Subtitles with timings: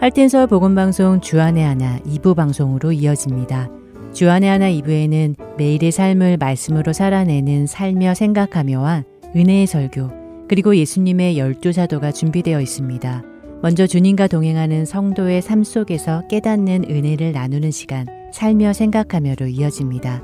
[0.00, 3.68] 할텐서 복음방송 주안의 하나 2부 방송으로 이어집니다.
[4.14, 9.04] 주안의 하나 2부에는 매일의 삶을 말씀으로 살아내는 살며 생각하며와
[9.36, 10.08] 은혜의 설교,
[10.48, 13.22] 그리고 예수님의 열두 사도가 준비되어 있습니다.
[13.60, 20.22] 먼저 주님과 동행하는 성도의 삶 속에서 깨닫는 은혜를 나누는 시간, 살며 생각하며로 이어집니다.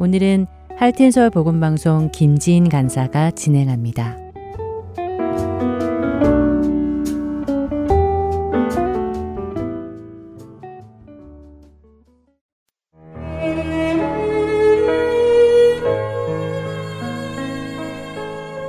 [0.00, 0.46] 오늘은
[0.76, 4.23] 할텐서울 복음방송 김지인 간사가 진행합니다.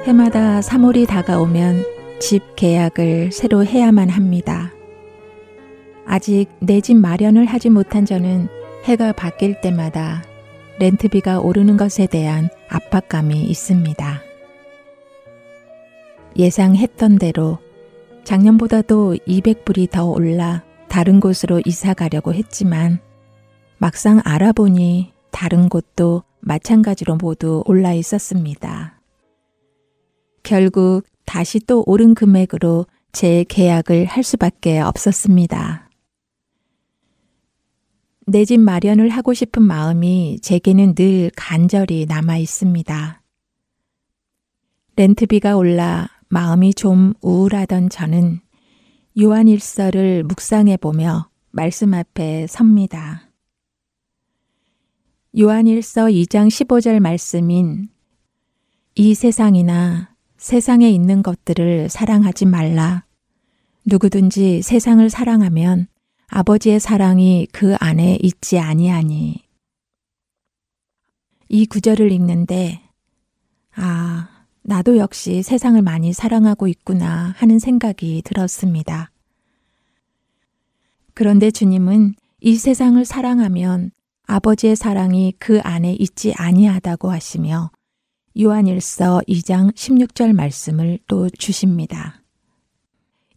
[0.05, 1.83] 해마다 3월이 다가오면
[2.19, 4.71] 집 계약을 새로 해야만 합니다.
[6.05, 8.47] 아직 내 집 마련을 하지 못한 저는
[8.83, 10.23] 해가 바뀔 때마다
[10.77, 14.21] 렌트비가 오르는 것에 대한 압박감이 있습니다.
[16.37, 17.57] 예상했던 대로
[18.25, 22.99] 작년보다도 200불이 더 올라 다른 곳으로 이사 가려고 했지만
[23.79, 28.94] 막상 알아보니 다른 곳도 마찬가지로 모두 올라 있었습니다.
[30.45, 35.89] 결국 다시 또 오른 금액으로 재 계약을 할 수밖에 없었습니다.
[38.27, 43.21] 내 집 마련을 하고 싶은 마음이 제게는 늘 간절히 남아 있습니다.
[44.95, 48.39] 렌트비가 올라 마음이 좀 우울하던 저는
[49.21, 53.29] 요한 일서를 묵상해 보며 말씀 앞에 섭니다.
[55.37, 57.89] 요한 일서 2장 15절 말씀인
[58.95, 63.05] 이 세상이나 세상에 있는 것들을 사랑하지 말라.
[63.85, 65.87] 누구든지 세상을 사랑하면
[66.27, 69.43] 아버지의 사랑이 그 안에 있지 아니하니.
[71.47, 72.81] 이 구절을 읽는데,
[73.75, 74.29] 아,
[74.63, 79.11] 나도 역시 세상을 많이 사랑하고 있구나 하는 생각이 들었습니다.
[81.13, 83.91] 그런데 주님은 이 세상을 사랑하면
[84.25, 87.69] 아버지의 사랑이 그 안에 있지 아니하다고 하시며
[88.37, 92.21] 요한일서 2장 16절 말씀을 또 주십니다.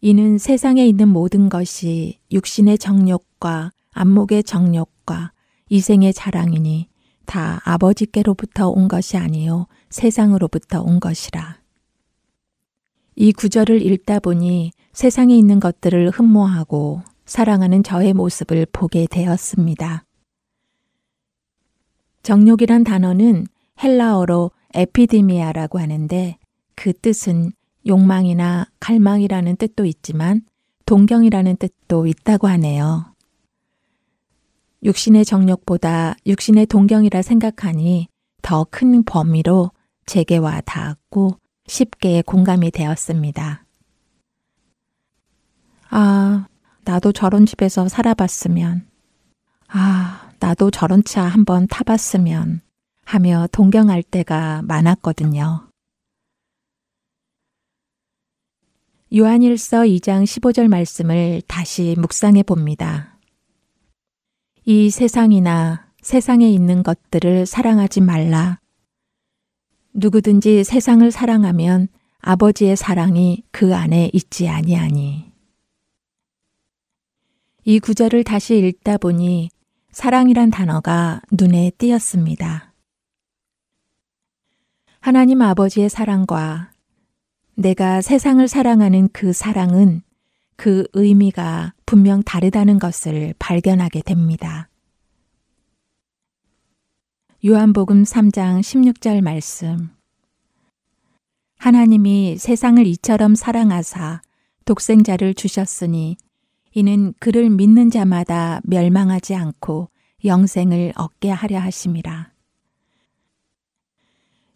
[0.01, 5.31] 이는 세상에 있는 모든 것이 육신의 정욕과 안목의 정욕과
[5.69, 6.89] 이생의 자랑이니
[7.25, 11.59] 다 아버지께로부터 온 것이 아니요 세상으로부터 온 것이라.
[13.15, 20.03] 이 구절을 읽다 보니 세상에 있는 것들을 흠모하고 사랑하는 저의 모습을 보게 되었습니다.
[22.23, 23.47] 정욕이란 단어는
[23.81, 26.37] 헬라어로 에피디미아라고 하는데
[26.75, 27.51] 그 뜻은
[27.87, 30.41] 욕망이나 갈망이라는 뜻도 있지만
[30.85, 33.13] 동경이라는 뜻도 있다고 하네요.
[34.83, 38.07] 육신의 정욕보다 육신의 동경이라 생각하니
[38.41, 39.71] 더 큰 범위로
[40.05, 41.37] 제게 와 닿았고
[41.67, 43.65] 쉽게 공감이 되었습니다.
[45.89, 46.47] 아,
[46.85, 48.87] 나도 저런 집에서 살아봤으면.
[49.67, 52.61] 아, 나도 저런 차 한번 타봤으면.
[53.09, 55.67] 하며 동경할 때가 많았거든요.
[59.15, 63.17] 요한일서 2장 15절 말씀을 다시 묵상해 봅니다.
[64.63, 68.59] 이 세상이나 세상에 있는 것들을 사랑하지 말라.
[69.93, 71.87] 누구든지 세상을 사랑하면
[72.19, 75.31] 아버지의 사랑이 그 안에 있지 아니하니.
[77.65, 79.49] 이 구절을 다시 읽다 보니
[79.91, 82.68] 사랑이란 단어가 눈에 띄었습니다.
[85.01, 86.71] 하나님 아버지의 사랑과
[87.55, 90.01] 내가 세상을 사랑하는 그 사랑은
[90.57, 94.67] 그 의미가 분명 다르다는 것을 발견하게 됩니다.
[97.45, 99.89] 요한복음 3장 16절 말씀.
[101.57, 104.21] 하나님이 세상을 이처럼 사랑하사
[104.65, 106.17] 독생자를 주셨으니
[106.73, 109.89] 이는 그를 믿는 자마다 멸망하지 않고
[110.25, 112.38] 영생을 얻게 하려 하심이라.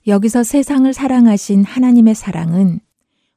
[0.06, 2.80] 여기서 세상을 사랑하신 하나님의 사랑은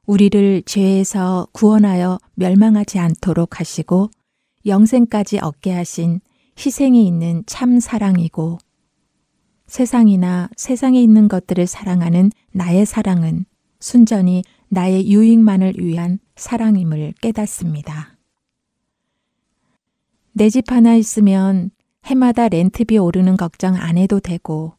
[0.05, 4.09] 우리를 죄에서 구원하여 멸망하지 않도록 하시고
[4.65, 6.19] 영생까지 얻게 하신
[6.57, 8.57] 희생이 있는 참 사랑이고
[9.67, 13.45] 세상이나 세상에 있는 것들을 사랑하는 나의 사랑은
[13.79, 18.17] 순전히 나의 유익만을 위한 사랑임을 깨닫습니다.
[20.33, 21.71] 내 집 하나 있으면
[22.05, 24.76] 해마다 렌트비 오르는 걱정 안 해도 되고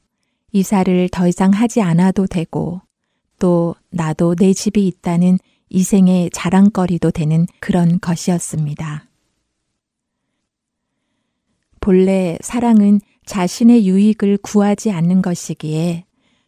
[0.52, 2.80] 이사를 더 이상 하지 않아도 되고
[3.38, 9.04] 또 나도 내 집이 있다는 이생의 자랑거리도 되는 그런 것이었습니다.
[11.80, 16.04] 본래 사랑은 자신의 유익을 구하지 않는 것이기에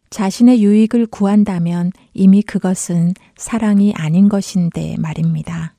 [0.09, 5.75] 자신의 유익을 구한다면 이미 그것은 사랑이 아닌 것인데 말입니다.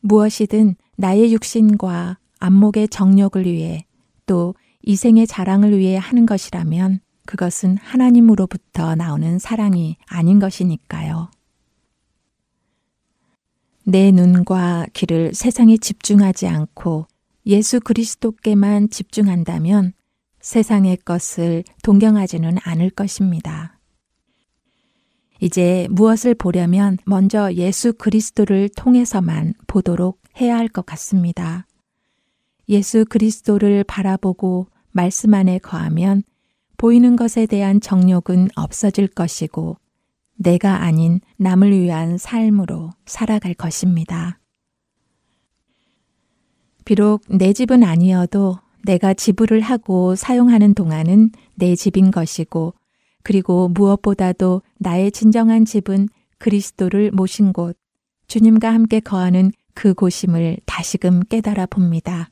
[0.00, 3.86] 무엇이든 나의 육신과 안목의 정욕을 위해
[4.26, 11.30] 또 이생의 자랑을 위해 하는 것이라면 그것은 하나님으로부터 나오는 사랑이 아닌 것이니까요.
[13.84, 17.06] 내 눈과 귀를 세상에 집중하지 않고
[17.46, 19.92] 예수 그리스도께만 집중한다면
[20.40, 23.78] 세상의 것을 동경하지는 않을 것입니다.
[25.40, 31.66] 이제 무엇을 보려면 먼저 예수 그리스도를 통해서만 보도록 해야 할 것 같습니다.
[32.68, 36.22] 예수 그리스도를 바라보고 말씀 안에 거하면
[36.76, 39.76] 보이는 것에 대한 정욕은 없어질 것이고
[40.36, 44.38] 내가 아닌 남을 위한 삶으로 살아갈 것입니다.
[46.84, 52.74] 비록 내 집은 아니어도 내가 지불을 하고 사용하는 동안은 내 집인 것이고
[53.22, 56.08] 그리고 무엇보다도 나의 진정한 집은
[56.38, 57.76] 그리스도를 모신 곳,
[58.26, 62.30] 주님과 함께 거하는 그 곳임을 다시금 깨달아 봅니다.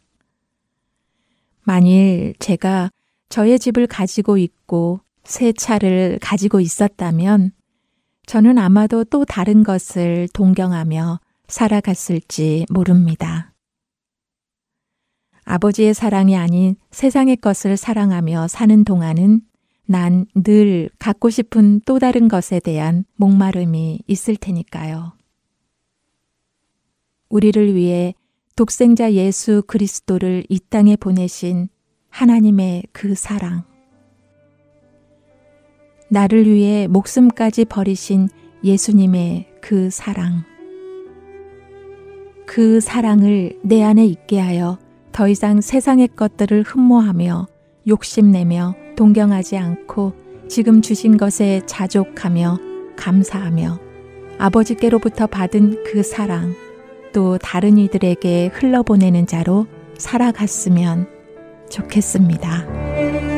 [1.71, 2.91] 만일 제가
[3.29, 7.53] 저의 집을 가지고 있고 새 차를 가지고 있었다면
[8.27, 13.53] 저는 아마도 또 다른 것을 동경하며 살아갔을지 모릅니다.
[15.45, 19.41] 아버지의 사랑이 아닌 세상의 것을 사랑하며 사는 동안은
[19.87, 25.13] 난 늘 갖고 싶은 또 다른 것에 대한 목마름이 있을 테니까요.
[27.29, 28.15] 우리를 위해
[28.57, 31.69] 독생자 예수 그리스도를 이 땅에 보내신
[32.11, 33.65] 하나님의 그 사랑.
[36.09, 38.29] 나를 위해 목숨까지 버리신
[38.65, 40.45] 예수님의 그 사랑.
[42.47, 44.79] 그 사랑을 내 안에 있게 하여
[45.13, 47.47] 더 이상 세상의 것들을 흠모하며
[47.87, 50.13] 욕심내며 동경하지 않고
[50.49, 52.59] 지금 주신 것에 자족하며
[52.97, 53.79] 감사하며
[54.39, 56.55] 아버지께로부터 받은 그 사랑
[57.13, 59.67] 또 다른 이들에게 흘러보내는 자로
[59.99, 61.09] 살아갔으면
[61.69, 63.30] 좋겠습니다.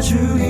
[0.00, 0.47] 距离。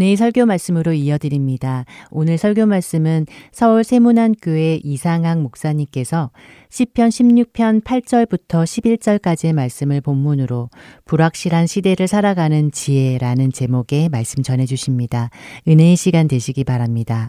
[0.00, 1.84] 은혜의 설교 말씀으로 이어드립니다.
[2.10, 6.30] 오늘 설교 말씀은 서울 세문안교회 이상학 목사님께서
[6.70, 10.70] 시편 16편 8절부터 11절까지의 말씀을 본문으로
[11.04, 15.28] 불확실한 시대를 살아가는 지혜라는 제목의 말씀 전해 주십니다.
[15.68, 17.28] 은혜의 시간 되시기 바랍니다.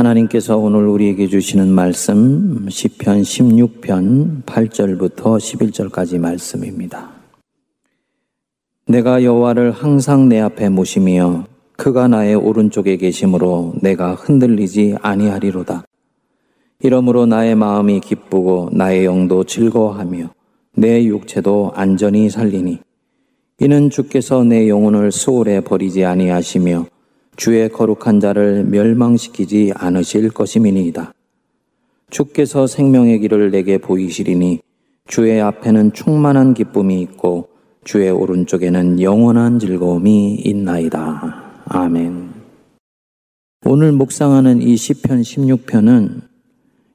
[0.00, 7.10] 하나님께서 오늘 우리에게 주시는 말씀 시편 16편 8절부터 11절까지 말씀입니다.
[8.86, 11.44] 내가 여호와를 항상 내 앞에 모시며
[11.76, 15.84] 그가 나의 오른쪽에 계심으로 내가 흔들리지 아니하리로다.
[16.82, 20.30] 이러므로 나의 마음이 기쁘고 나의 영도 즐거워하며
[20.76, 22.78] 내 육체도 안전히 살리니
[23.58, 26.86] 이는 주께서 내 영혼을 수월에 버리지 아니하시며
[27.40, 31.14] 주의 거룩한 자를 멸망시키지 않으실 것임이니이다.
[32.10, 34.60] 주께서 생명의 길을 내게 보이시리니
[35.08, 37.48] 주의 앞에는 충만한 기쁨이 있고
[37.82, 41.62] 주의 오른쪽에는 영원한 즐거움이 있나이다.
[41.64, 42.28] 아멘.
[43.64, 46.20] 오늘 묵상하는 이 시편 16편은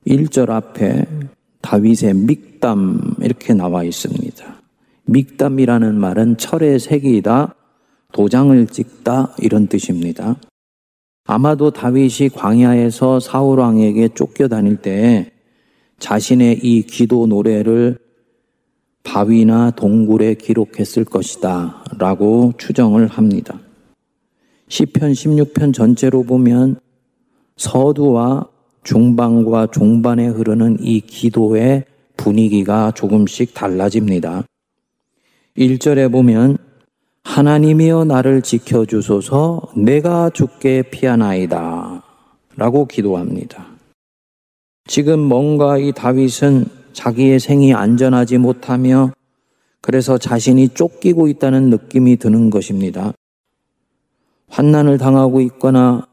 [0.05, 1.07] 1절 앞에
[1.61, 4.45] 다윗의 믹담 이렇게 나와 있습니다.
[5.05, 7.55] 믹담이라는 말은 철의 색이다
[8.15, 10.37] 도장을 찍다 이런 뜻입니다.
[11.25, 15.33] 아마도 다윗이 광야에서 사울 왕에게 쫓겨 다닐 때
[15.99, 17.99] 자신의 이 기도 노래를
[19.03, 23.59] 바위나 동굴에 기록했을 것이다 라고 추정을 합니다.
[24.69, 26.79] 시편 16편 전체로 보면
[27.57, 28.47] 서두와
[28.83, 31.83] 중반과 종반에 흐르는 이 기도의
[32.15, 34.45] 분위기가 조금씩 달라집니다.
[35.57, 36.64] 1절에 보면
[37.25, 42.03] 하나님이여 나를 지켜주소서 내가 죽게 피하나이다.
[42.55, 43.65] 라고 기도합니다.
[44.87, 49.11] 지금 뭔가 이 다윗은 자기의 생이 안전하지 못하며
[49.81, 53.11] 그래서 자신이 쫓기고 있다는 느낌이 드는 것입니다.
[54.47, 56.07] 환난을 당하고 있거나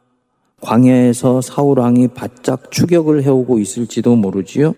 [0.62, 4.75] 광야에서 사울왕이 바짝 추격을 해오고 있을지도 모르지요.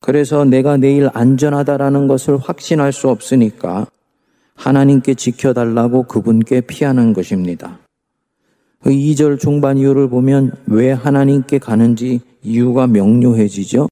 [0.00, 3.86] 그래서 내가 내일 안전하다라는 것을 확신할 수 없으니까
[4.54, 7.78] 하나님께 지켜달라고 그분께 피하는 것입니다.
[8.84, 13.88] 2절 그 중반 이유를 보면 왜 하나님께 가는지 이유가 명료해지죠.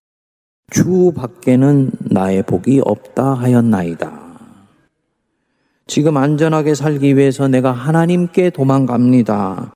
[0.71, 4.23] 주 밖에는 나의 복이 없다 하였나이다.
[5.87, 9.75] 지금 안전하게 살기 위해서 내가 하나님께 도망갑니다.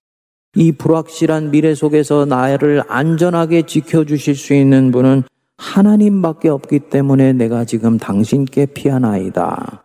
[0.54, 5.24] 이 불확실한 미래 속에서 나를 안전하게 지켜주실 수 있는 분은
[5.58, 9.82] 하나님밖에 없기 때문에 내가 지금 당신께 피하나이다.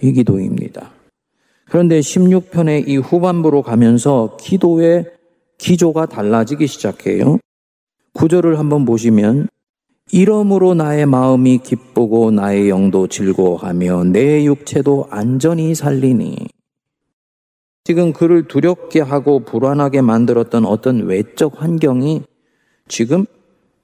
[0.00, 0.90] 이 기도입니다.
[1.68, 5.06] 그런데 16편의 이 후반부로 가면서 기도의
[5.58, 7.38] 기조가 달라지기 시작해요.
[8.12, 9.48] 구절을 한번 보시면
[10.12, 16.36] 이러므로 나의 마음이 기쁘고 나의 영도 즐거워하며 내 육체도 안전히 살리니
[17.84, 22.22] 지금 그를 두렵게 하고 불안하게 만들었던 어떤 외적 환경이
[22.88, 23.24] 지금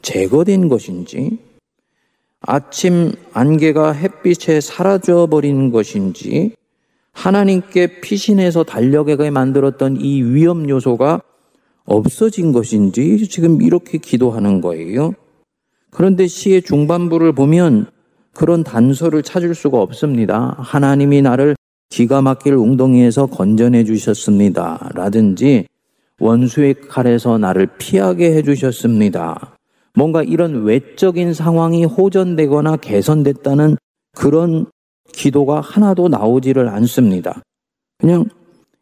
[0.02, 1.38] 제거된 것인지
[2.42, 6.54] 아침 안개가 햇빛에 사라져 버리는 것인지
[7.12, 11.22] 하나님께 피신해서 달려가게 만들었던 이 위험 요소가
[11.84, 15.14] 없어진 것인지 지금 이렇게 기도하는 거예요.
[15.90, 17.86] 그런데 시의 중반부를 보면
[18.32, 20.56] 그런 단서를 찾을 수가 없습니다.
[20.58, 21.54] 하나님이 나를
[21.90, 24.90] 기가 막힐 웅덩이에서 건져내 주셨습니다.
[24.94, 25.66] 라든지
[26.18, 29.56] 원수의 칼에서 나를 피하게 해 주셨습니다.
[29.94, 33.76] 뭔가 이런 외적인 상황이 호전되거나 개선됐다는
[34.16, 34.66] 그런
[35.12, 37.42] 기도가 하나도 나오지를 않습니다.
[37.98, 38.24] 그냥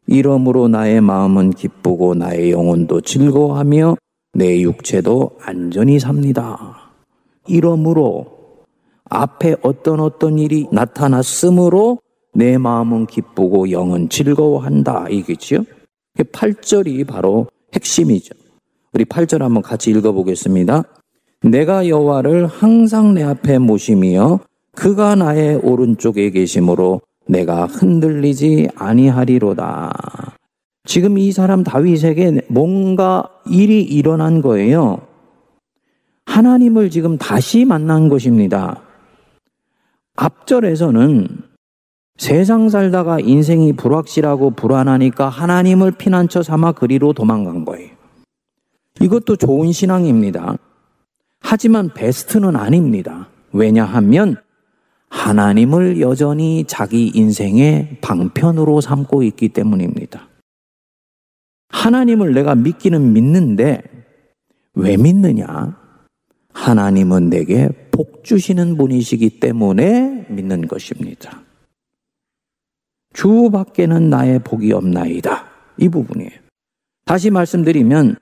[0.07, 3.97] 이러므로 나의 마음은 기쁘고 나의 영혼도 즐거워하며
[4.33, 6.93] 내 육체도 안전히 삽니다.
[7.47, 8.65] 이러므로
[9.05, 11.99] 앞에 어떤 어떤 일이 나타났으므로
[12.33, 15.09] 내 마음은 기쁘고 영은 즐거워한다.
[15.09, 15.65] 이겠지요?
[16.17, 18.35] 8절이 바로 핵심이죠.
[18.93, 20.85] 우리 8절 한번 같이 읽어보겠습니다.
[21.43, 24.41] 내가 여호와를 항상 내 앞에 모심이여
[24.73, 30.37] 그가 나의 오른쪽에 계심으로 내가 흔들리지 아니하리로다.
[30.85, 34.99] 지금 이 사람 다윗에게 뭔가 일이 일어난 거예요.
[36.27, 38.83] 하나님을 지금 다시 만난 것입니다.
[40.17, 41.29] 앞절에서는
[42.19, 47.91] 세상 살다가 인생이 불확실하고 불안하니까 하나님을 피난처 삼아 그리로 도망간 거예요.
[49.01, 50.57] 이것도 좋은 신앙입니다.
[51.41, 53.29] 하지만 베스트는 아닙니다.
[53.53, 54.37] 왜냐하면
[55.09, 60.29] 하나님을 여전히 자기 인생의 방편으로 삼고 있기 때문입니다.
[61.71, 63.83] 하나님을 내가 믿기는 믿는데
[64.75, 65.79] 왜 믿느냐?
[66.53, 71.43] 하나님은 내게 복 주시는 분이시기 때문에 믿는 것입니다.
[73.13, 75.47] 주 밖에는 나의 복이 없나이다.
[75.79, 76.31] 이 부분이에요.
[77.05, 78.17] 다시 말씀드리면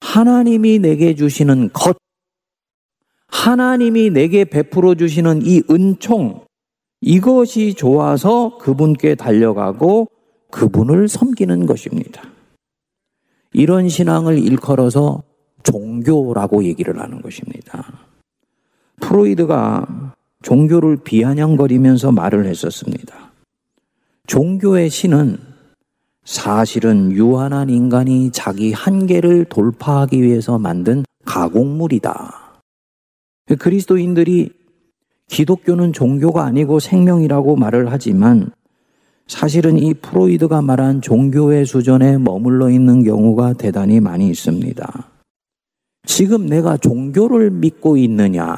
[0.00, 1.96] 하나님이 내게 주시는 것,
[3.34, 6.44] 하나님이 내게 베풀어 주시는 이 은총,
[7.00, 10.08] 이것이 좋아서 그분께 달려가고
[10.52, 12.22] 그분을 섬기는 것입니다.
[13.52, 15.24] 이런 신앙을 일컬어서
[15.64, 17.84] 종교라고 얘기를 하는 것입니다.
[19.00, 23.32] 프로이드가 종교를 비아냥거리면서 말을 했었습니다.
[24.28, 25.38] 종교의 신은
[26.24, 32.43] 사실은 유한한 인간이 자기 한계를 돌파하기 위해서 만든 가공물이다.
[33.46, 34.50] 그리스도인들이
[35.28, 38.50] 기독교는 종교가 아니고 생명이라고 말을 하지만
[39.26, 45.10] 사실은 이 프로이드가 말한 종교의 수준에 머물러 있는 경우가 대단히 많이 있습니다.
[46.06, 48.54] 지금 내가 종교를 믿고 있느냐,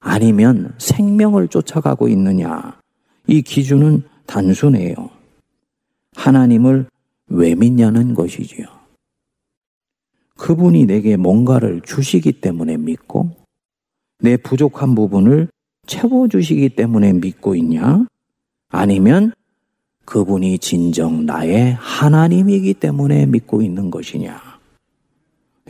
[0.00, 2.78] 아니면 생명을 쫓아가고 있느냐,
[3.26, 4.94] 이 기준은 단순해요.
[6.16, 6.86] 하나님을
[7.28, 8.66] 왜 믿냐는 것이지요.
[10.36, 13.30] 그분이 내게 뭔가를 주시기 때문에 믿고,
[14.20, 15.48] 내 부족한 부분을
[15.86, 18.06] 채워주시기 때문에 믿고 있냐?
[18.68, 19.32] 아니면
[20.04, 24.40] 그분이 진정 나의 하나님이기 때문에 믿고 있는 것이냐?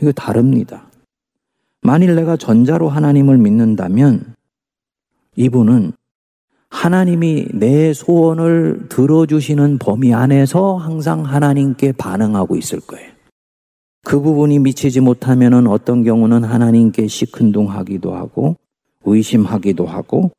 [0.01, 0.89] 이거 다릅니다.
[1.81, 4.35] 만일 내가 전자로 하나님을 믿는다면
[5.35, 5.93] 이분은
[6.69, 13.18] 하나님이 내 소원을 들어주시는 범위 안에서 항상 하나님께 반응하고 있을 거예요.
[14.09, 18.55] 그 부분이 미치지 못하면 어떤 경우는 하나님께 시큰둥하기도 하고
[19.05, 20.31] 의심하기도 하고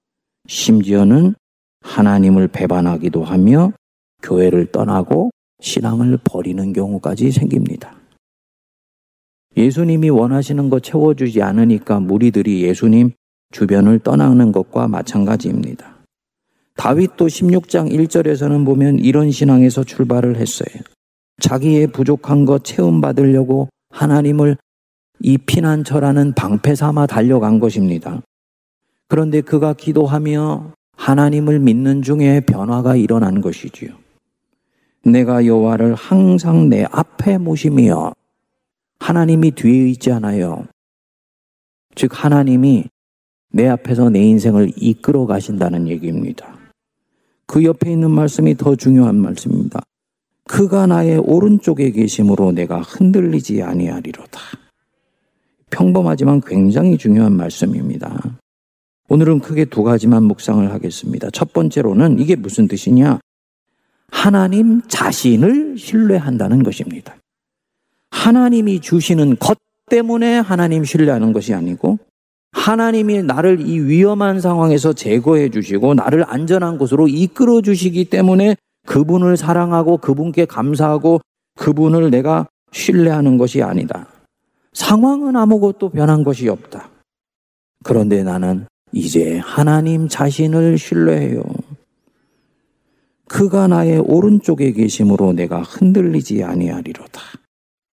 [0.49, 1.37] 심지어는
[1.81, 3.73] 하나님을 배반하기도 하며
[4.25, 5.31] 교회를 떠나고
[5.61, 7.95] 신앙을 버리는 경우까지 생깁니다.
[9.57, 13.13] 예수님이 원하시는 것 채워주지 않으니까 무리들이 예수님
[13.53, 15.95] 주변을 떠나는 것과 마찬가지입니다.
[16.75, 20.83] 다윗도 16장 1절에서는 보면 이런 신앙에서 출발을 했어요.
[21.41, 24.57] 자기의 부족한 것 채움받으려고 하나님을
[25.21, 28.23] 이 피난처라는 방패 삼아 달려간 것입니다.
[29.09, 33.91] 그런데 그가 기도하며 하나님을 믿는 중에 변화가 일어난 것이지요.
[35.05, 38.13] 내가 여호와를 항상 내 앞에 모시며
[39.01, 40.67] 하나님이 뒤에 있지 않아요.
[41.95, 42.85] 즉 하나님이
[43.53, 46.57] 내 앞에서 내 인생을 이끌어 가신다는 얘기입니다.
[47.47, 49.81] 그 옆에 있는 말씀이 더 중요한 말씀입니다.
[50.51, 54.41] 그가 나의 오른쪽에 계심으로 내가 흔들리지 아니하리로다.
[55.71, 58.21] 평범하지만 굉장히 중요한 말씀입니다.
[59.09, 61.31] 오늘은 크게 두 가지만 묵상을 하겠습니다.
[61.31, 63.21] 첫 번째로는 이게 무슨 뜻이냐?
[64.11, 67.15] 하나님 자신을 신뢰한다는 것입니다.
[68.11, 69.57] 하나님이 주시는 것
[69.89, 72.01] 때문에 하나님 신뢰하는 것이 아니고
[72.51, 79.99] 하나님이 나를 이 위험한 상황에서 제거해 주시고 나를 안전한 곳으로 이끌어 주시기 때문에 그분을 사랑하고
[79.99, 81.21] 그분께 감사하고
[81.59, 84.07] 그분을 내가 신뢰하는 것이 아니다.
[84.73, 86.89] 상황은 아무것도 변한 것이 없다.
[87.85, 91.43] 그런데 나는 이제 하나님 자신을 신뢰해요.
[93.29, 97.21] 그가 나의 오른쪽에 계심으로 내가 흔들리지 아니하리로다.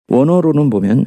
[0.09, 1.07] 원어로는 보면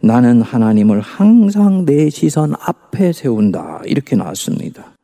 [0.00, 3.82] 나는 하나님을 항상 내 시선 앞에 세운다.
[3.86, 4.94] 이렇게 나왔습니다.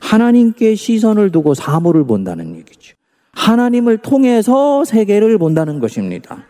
[0.00, 2.97] 하나님께 시선을 두고 사물을 본다는 얘기죠.
[3.38, 6.44] 하나님을 통해서 세계를 본다는 것입니다.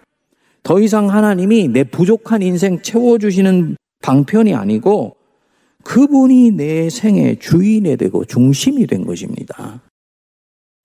[0.63, 5.17] 더 이상 하나님이 내 부족한 인생 채워주시는 방편이 아니고
[5.85, 9.83] 그분이 내 생의 주인이 되고 중심이 된 것입니다.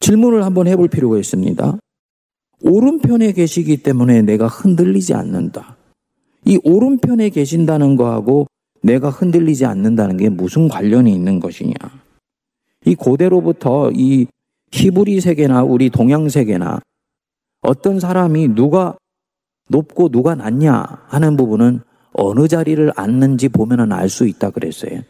[0.01, 1.79] 질문을 한번 해볼 필요가 있습니다.
[2.61, 5.77] 오른편에 계시기 때문에 내가 흔들리지 않는다.
[6.45, 8.47] 이 오른편에 계신다는 거하고
[8.81, 11.73] 내가 흔들리지 않는다는 게 무슨 관련이 있는 것이냐.
[12.85, 14.27] 이 고대로부터 이
[14.73, 16.79] 히브리 세계나 우리 동양 세계나
[17.61, 18.97] 어떤 사람이 누가
[19.69, 21.81] 높고 누가 낮냐 하는 부분은
[22.13, 25.01] 어느 자리를 앉는지 보면은 알 수 있다 그랬어요.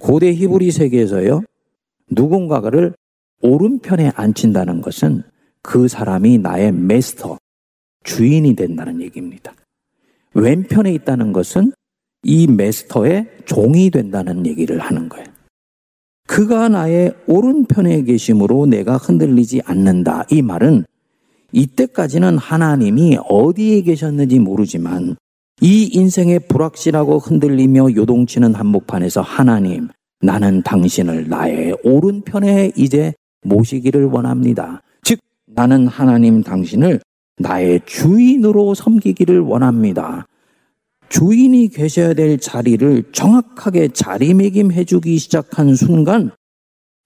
[0.00, 1.42] 고대 히브리 세계에서요.
[2.10, 2.94] 누군가를
[3.42, 5.22] 오른편에 앉힌다는 것은
[5.62, 7.38] 그 사람이 나의 메스터,
[8.02, 9.54] 주인이 된다는 얘기입니다.
[10.34, 11.72] 왼편에 있다는 것은
[12.24, 15.26] 이 메스터의 종이 된다는 얘기를 하는 거예요.
[16.30, 20.26] 그가 나의 오른편에 계심으로 내가 흔들리지 않는다.
[20.30, 20.84] 이 말은
[21.50, 25.16] 이때까지는 하나님이 어디에 계셨는지 모르지만
[25.60, 29.88] 이 인생의 불확실하고 흔들리며 요동치는 한복판에서 하나님,
[30.20, 33.12] 나는 당신을 나의 오른편에 이제
[33.42, 34.82] 모시기를 원합니다.
[35.02, 37.00] 즉, 나는 하나님 당신을
[37.38, 40.26] 나의 주인으로 섬기기를 원합니다.
[41.10, 46.30] 주인이 계셔야 될 자리를 정확하게 자리매김해 주기 시작한 순간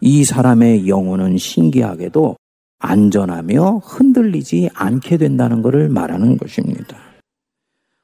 [0.00, 2.36] 이 사람의 영혼은 신기하게도
[2.78, 6.98] 안전하며 흔들리지 않게 된다는 것을 말하는 것입니다.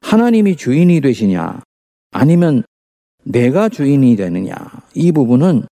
[0.00, 1.60] 하나님이 주인이 되시냐
[2.12, 2.64] 아니면
[3.22, 4.56] 내가 주인이 되느냐
[4.94, 5.64] 이 부분은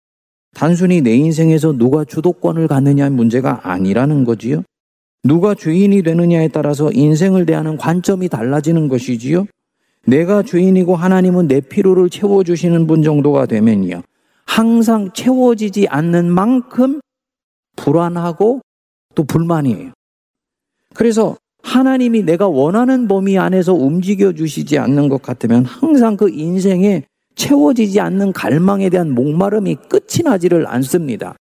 [0.54, 4.62] 단순히 내 인생에서 누가 주도권을 갖느냐의 문제가 아니라는 거지요.
[5.24, 9.46] 누가 주인이 되느냐에 따라서 인생을 대하는 관점이 달라지는 것이지요.
[10.08, 14.02] 내가 주인이고 하나님은 내 필요를 채워주시는 분 정도가 되면요.
[14.46, 17.00] 항상 채워지지 않는 만큼
[17.76, 18.62] 불안하고
[19.14, 19.92] 또 불만이에요.
[20.94, 27.02] 그래서 하나님이 내가 원하는 범위 안에서 움직여 주시지 않는 것 같으면 항상 그 인생에
[27.34, 31.36] 채워지지 않는 갈망에 대한 목마름이 끝이 나지를 않습니다.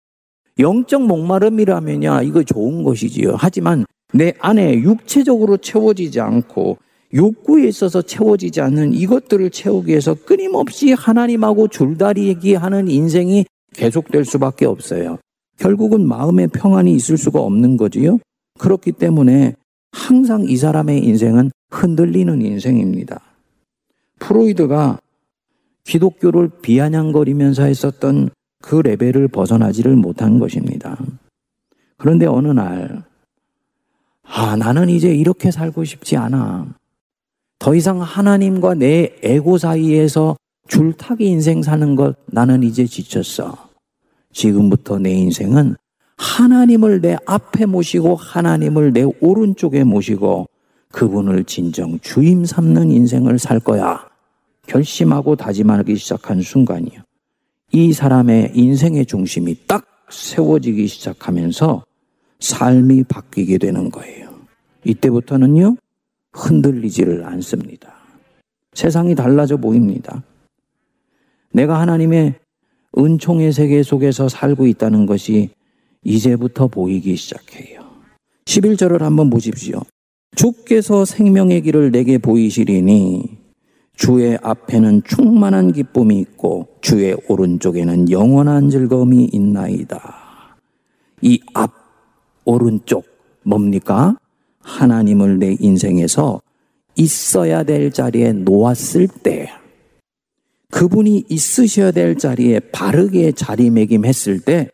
[0.58, 3.36] 영적 목마름이라면야 이거 좋은 것이지요.
[3.38, 6.78] 하지만 내 안에 육체적으로 채워지지 않고
[7.16, 15.18] 욕구에 있어서 채워지지 않는 이것들을 채우기 위해서 끊임없이 하나님하고 줄다리기 하는 인생이 계속될 수밖에 없어요.
[15.58, 18.18] 결국은 마음의 평안이 있을 수가 없는 거지요.
[18.58, 19.54] 그렇기 때문에
[19.92, 23.20] 항상 이 사람의 인생은 흔들리는 인생입니다.
[24.18, 25.00] 프로이드가
[25.84, 30.98] 기독교를 비아냥거리면서 했었던 그 레벨을 벗어나지를 못한 것입니다.
[31.96, 33.04] 그런데 어느 날,
[34.22, 36.66] 아, 나는 이제 이렇게 살고 싶지 않아.
[37.58, 40.36] 더 이상 하나님과 내 에고 사이에서
[40.68, 43.56] 줄타기 인생 사는 것 나는 이제 지쳤어.
[44.32, 45.76] 지금부터 내 인생은
[46.16, 50.46] 하나님을 내 앞에 모시고 하나님을 내 오른쪽에 모시고
[50.92, 54.06] 그분을 진정 주임 삼는 인생을 살 거야.
[54.66, 57.00] 결심하고 다짐하기 시작한 순간이요.
[57.72, 61.84] 이 사람의 인생의 중심이 딱 세워지기 시작하면서
[62.40, 64.30] 삶이 바뀌게 되는 거예요.
[64.84, 65.76] 이때부터는요,
[66.36, 67.94] 흔들리지를 않습니다.
[68.74, 70.22] 세상이 달라져 보입니다.
[71.52, 72.34] 내가 하나님의
[72.98, 75.50] 은총의 세계 속에서 살고 있다는 것이
[76.04, 77.84] 이제부터 보이기 시작해요.
[78.44, 79.80] 11절을 한번 보십시오.
[80.36, 83.38] 주께서 생명의 길을 내게 보이시리니
[83.96, 90.58] 주의 앞에는 충만한 기쁨이 있고 주의 오른쪽에는 영원한 즐거움이 있나이다.
[91.22, 91.72] 이 앞,
[92.44, 93.06] 오른쪽
[93.42, 94.16] 뭡니까?
[94.66, 96.42] 하나님을 내 인생에서
[96.96, 99.48] 있어야 될 자리에 놓았을 때
[100.70, 104.68] 그분이 있으셔야 될 자리에 바르게 자리매김했을 때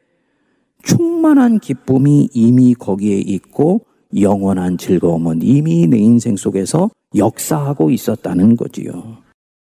[0.83, 3.83] 충만한 기쁨이 이미 거기에 있고
[4.19, 9.19] 영원한 즐거움은 이미 내 인생 속에서 역사하고 있었다는 거지요.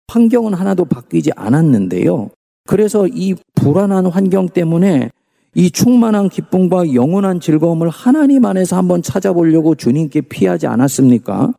[0.08, 2.30] 환경은 하나도 바뀌지 않았는데요.
[2.68, 5.10] 그래서 이 불안한 환경 때문에
[5.55, 11.53] 이 충만한 기쁨과 영원한 즐거움을 하나님 안에서 한번 찾아보려고 주님께 피하지 않았습니까?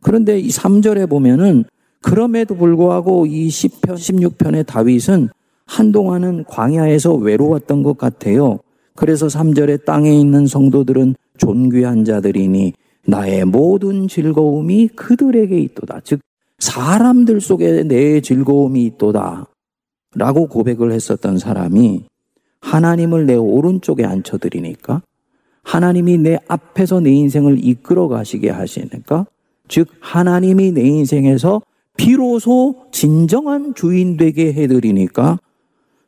[0.00, 1.64] 그런데 이 3절에 보면은
[2.00, 5.28] 그럼에도 불구하고 이 10편, 16편의 다윗은
[5.66, 8.58] 한동안은 광야에서 외로웠던 것 같아요.
[8.94, 12.72] 그래서 3절에 땅에 있는 성도들은 존귀한 자들이니
[13.06, 16.00] 나의 모든 즐거움이 그들에게 있도다.
[16.04, 16.20] 즉,
[16.58, 19.46] 사람들 속에 내 즐거움이 있도다.
[20.14, 22.04] 라고 고백을 했었던 사람이
[22.62, 25.02] 하나님을 내 오른쪽에 앉혀드리니까
[25.62, 29.26] 하나님이 내 앞에서 내 인생을 이끌어 가시게 하시니까
[29.68, 31.62] 즉 하나님이 내 인생에서
[31.96, 35.38] 비로소 진정한 주인 되게 해드리니까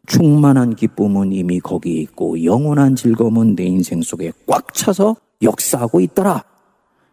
[0.07, 6.45] 충만한 기쁨은 이미 거기에 있고 영원한 즐거움은 내 인생 속에 꽉 차서 역사하고 있더라.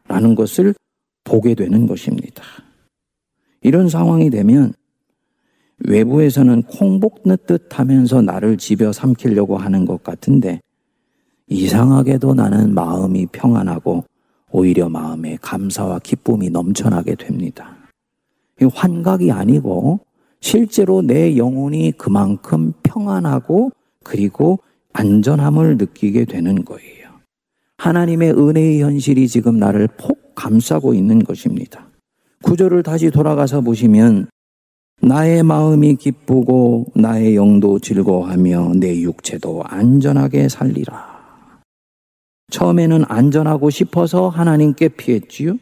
[0.07, 0.75] 라는 것을
[1.23, 2.43] 보게 되는 것입니다.
[3.61, 4.73] 이런 상황이 되면
[5.83, 10.61] 외부에서는 콩복 넣듯 하면서 나를 집어 삼키려고 하는 것 같은데
[11.47, 14.05] 이상하게도 나는 마음이 평안하고
[14.51, 17.75] 오히려 마음에 감사와 기쁨이 넘쳐나게 됩니다.
[18.61, 20.01] 이 환각이 아니고
[20.39, 23.71] 실제로 내 영혼이 그만큼 평안하고
[24.03, 24.59] 그리고
[24.93, 27.09] 안전함을 느끼게 되는 거예요.
[27.77, 31.87] 하나님의 은혜의 현실이 지금 나를 폭 감싸고 있는 것입니다.
[32.43, 34.27] 구절을 다시 돌아가서 보시면
[35.03, 41.61] 나의 마음이 기쁘고 나의 영도 즐거워하며 내 육체도 안전하게 살리라.
[42.51, 45.57] 처음에는 안전하고 싶어서 하나님께 피했지요.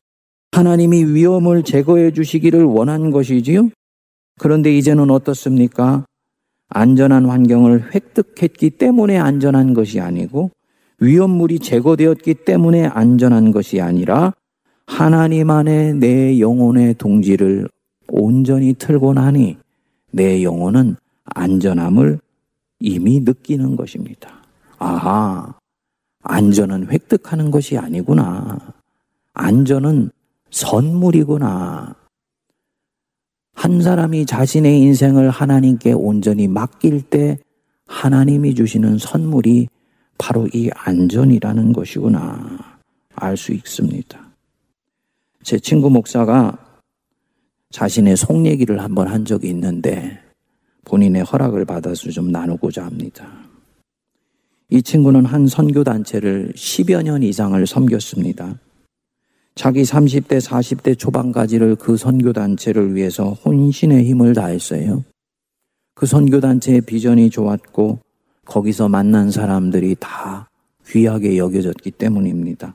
[0.52, 3.70] 하나님이 위험을 제거해 주시기를 원한 것이지요.
[4.40, 6.06] 그런데 이제는 어떻습니까?
[6.68, 10.52] 안전한 환경을 획득했기 때문에 안전한 것이 아니고
[11.00, 14.34] 위험물이 제거되었기 때문에 안전한 것이 아니라
[14.86, 17.70] 하나님 안에 내 영혼의 동지를
[18.10, 19.58] 온전히 틀고 나니
[20.12, 20.96] 내 영혼은
[21.26, 22.20] 안전함을
[22.80, 24.44] 이미 느끼는 것입니다.
[24.78, 25.54] 아하,
[26.24, 28.58] 안전은 획득하는 것이 아니구나.
[29.34, 30.12] 안전은
[30.52, 31.96] 선물이구나.
[33.54, 37.38] 한 사람이 자신의 인생을 하나님께 온전히 맡길 때
[37.88, 39.68] 하나님이 주시는 선물이
[40.18, 42.58] 바로 이 안전이라는 것이구나
[43.16, 44.30] 알 수 있습니다.
[45.44, 46.69] 제 친구 목사가
[47.72, 50.20] 자신의 속 얘기를 한번 한 적이 있는데
[50.86, 53.32] 본인의 허락을 받아서 좀 나누고자 합니다.
[54.70, 58.60] 이 친구는 한 선교단체를 10여 년 이상을 섬겼습니다.
[59.56, 65.04] 자기 30대, 40대 초반까지를 그 선교단체를 위해서 혼신의 힘을 다했어요.
[65.96, 68.00] 그 선교단체의 비전이 좋았고,
[68.46, 70.48] 거기서 만난 사람들이 다
[70.88, 72.74] 귀하게 여겨졌기 때문입니다.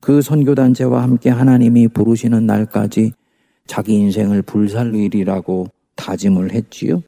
[0.00, 3.12] 그 선교단체와 함께 하나님이 부르시는 날까지
[3.66, 7.02] 자기 인생을 불살리리라고 다짐을 했지요.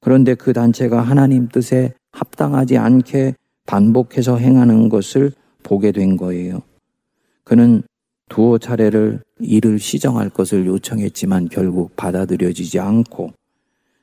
[0.00, 3.34] 그런데 그 단체가 하나님 뜻에 합당하지 않게
[3.66, 6.62] 반복해서 행하는 것을 보게 된 거예요.
[7.44, 7.82] 그는
[8.28, 13.32] 두어 차례를 일을 시정할 것을 요청했지만 결국 받아들여지지 않고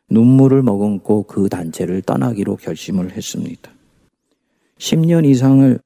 [0.09, 3.71] 눈물을 머금고 그 단체를 떠나기로 결심을 했습니다.
[4.77, 5.79] 10년 이상을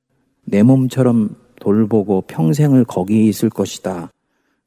[0.45, 4.11] 내 몸처럼 돌보고 평생을 거기에 있을 것이다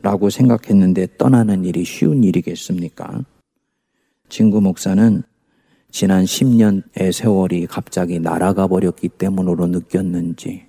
[0.03, 3.25] 라고 생각했는데 떠나는 일이 쉬운 일이겠습니까?
[4.29, 5.23] 진구 목사는
[5.93, 10.67] 지난 10년의 세월이 갑자기 날아가 버렸기 때문으로 느꼈는지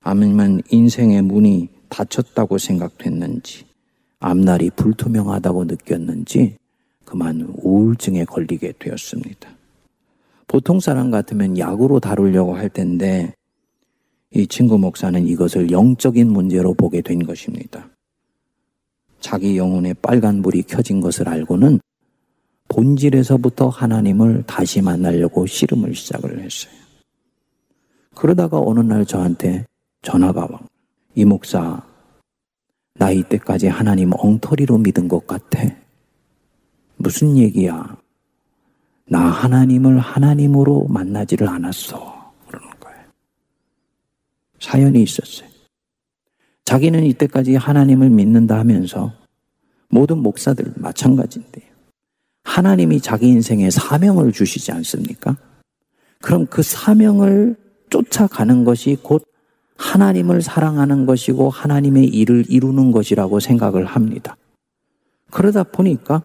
[0.00, 3.64] 아니면 인생의 문이 닫혔다고 생각됐는지
[4.18, 6.56] 앞날이 불투명하다고 느꼈는지
[7.04, 9.50] 그만 우울증에 걸리게 되었습니다.
[10.48, 13.34] 보통 사람 같으면 약으로 다루려고 할 텐데
[14.32, 17.93] 이 친구 목사는 이것을 영적인 문제로 보게 된 것입니다.
[19.24, 21.80] 자기 영혼에 빨간불이 켜진 것을 알고는
[22.68, 26.74] 본질에서부터 하나님을 다시 만나려고 씨름을 시작을 했어요.
[28.14, 29.64] 그러다가 어느 날 저한테
[30.02, 30.60] 전화가 와.
[31.14, 31.82] 이 목사,
[32.96, 35.58] 나 이때까지 하나님 엉터리로 믿은 것 같아.
[36.96, 37.96] 무슨 얘기야?
[39.06, 42.30] 나 하나님을 하나님으로 만나지를 않았어.
[42.46, 42.98] 그러는 거예요.
[44.60, 45.53] 사연이 있었어요.
[46.64, 49.12] 자기는 이때까지 하나님을 믿는다 하면서
[49.88, 51.64] 모든 목사들 마찬가지인데요.
[52.44, 55.36] 하나님이 자기 인생에 사명을 주시지 않습니까?
[56.20, 57.56] 그럼 그 사명을
[57.90, 59.24] 쫓아가는 것이 곧
[59.76, 64.36] 하나님을 사랑하는 것이고 하나님의 일을 이루는 것이라고 생각을 합니다.
[65.30, 66.22] 그러다 보니까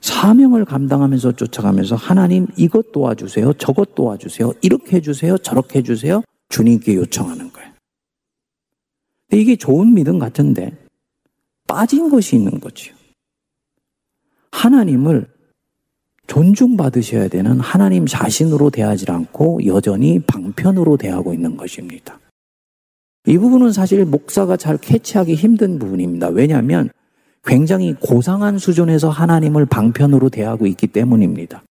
[0.00, 3.54] 사명을 감당하면서 쫓아가면서 하나님 이것 도와주세요.
[3.54, 4.52] 저것 도와주세요.
[4.60, 5.38] 이렇게 해주세요.
[5.38, 6.22] 저렇게 해주세요.
[6.48, 7.61] 주님께 요청하는 거예요.
[9.36, 10.72] 이게 좋은 믿음 같은데
[11.66, 12.94] 빠진 것이 있는 거지요.
[14.52, 15.26] 하나님을
[16.26, 22.20] 존중받으셔야 되는 하나님 자신으로 대하지 않고 여전히 방편으로 대하고 있는 것입니다.
[23.26, 26.28] 이 부분은 사실 목사가 잘 캐치하기 힘든 부분입니다.
[26.28, 26.90] 왜냐하면
[27.44, 31.64] 굉장히 고상한 수준에서 하나님을 방편으로 대하고 있기 때문입니다.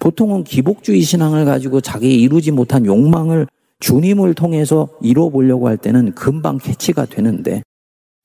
[0.00, 3.46] 보통은 기복주의 신앙을 가지고 자기 이루지 못한 욕망을
[3.80, 7.62] 주님을 통해서 이뤄보려고 할 때는 금방 캐치가 되는데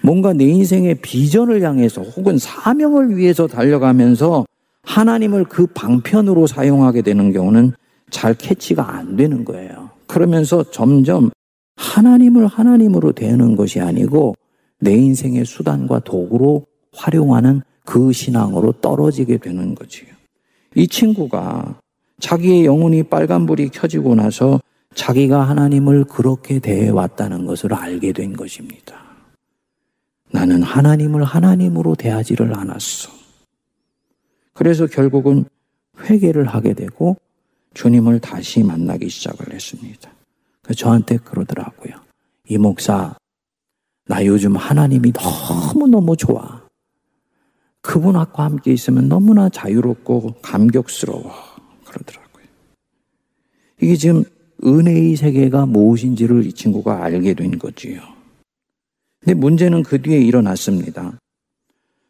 [0.03, 4.45] 뭔가 내 인생의 비전을 향해서 혹은 사명을 위해서 달려가면서
[4.83, 7.71] 하나님을 그 방편으로 사용하게 되는 경우는
[8.11, 9.89] 잘 캐치가 안 되는 거예요.
[10.05, 11.31] 그러면서 점점
[11.77, 14.35] 하나님을 하나님으로 대하는 것이 아니고
[14.79, 20.07] 내 인생의 수단과 도구로 활용하는 그 신앙으로 떨어지게 되는 거지요.
[20.75, 21.79] 이 친구가
[22.19, 24.59] 자기의 영혼이 빨간불이 켜지고 나서
[24.95, 29.03] 자기가 하나님을 그렇게 대해 왔다는 것을 알게 된 것입니다.
[30.31, 33.11] 나는 하나님을 하나님으로 대하지를 않았어.
[34.53, 35.45] 그래서 결국은
[35.99, 37.17] 회개를 하게 되고
[37.73, 40.09] 주님을 다시 만나기 시작을 했습니다.
[40.75, 41.93] 저한테 그러더라고요.
[42.47, 43.15] 이 목사,
[44.05, 46.63] 나 요즘 하나님이 너무너무 좋아.
[47.81, 51.31] 그분과 함께 있으면 너무나 자유롭고 감격스러워.
[51.85, 52.45] 그러더라고요.
[53.81, 54.23] 이게 지금
[54.63, 58.01] 은혜의 세계가 무엇인지를 이 친구가 알게 된 거지요.
[59.19, 61.17] 근데 문제는 그 뒤에 일어났습니다.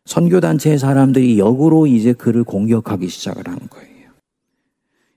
[0.06, 4.12] 선교단체의 사람들이 역으로 이제 그를 공격하기 시작을 한 거예요.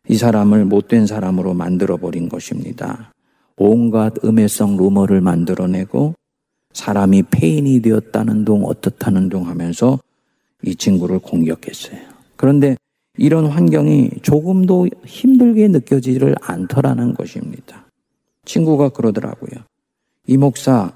[0.09, 3.13] 이 사람을 못된 사람으로 만들어버린 것입니다.
[3.57, 6.15] 온갖 음해성 루머를 만들어내고
[6.73, 9.99] 사람이 폐인이 되었다는 둥 어떻다는 둥 하면서
[10.63, 12.01] 이 친구를 공격했어요.
[12.37, 12.77] 그런데
[13.19, 17.87] 이런 환경이 조금도 힘들게 느껴지지를 않더라는 것입니다.
[18.45, 19.65] 친구가 그러더라고요.
[20.27, 20.93] 이 목사,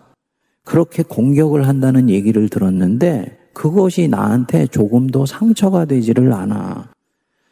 [0.65, 6.91] 그렇게 공격을 한다는 얘기를 들었는데 그것이 나한테 조금도 상처가 되지를 않아.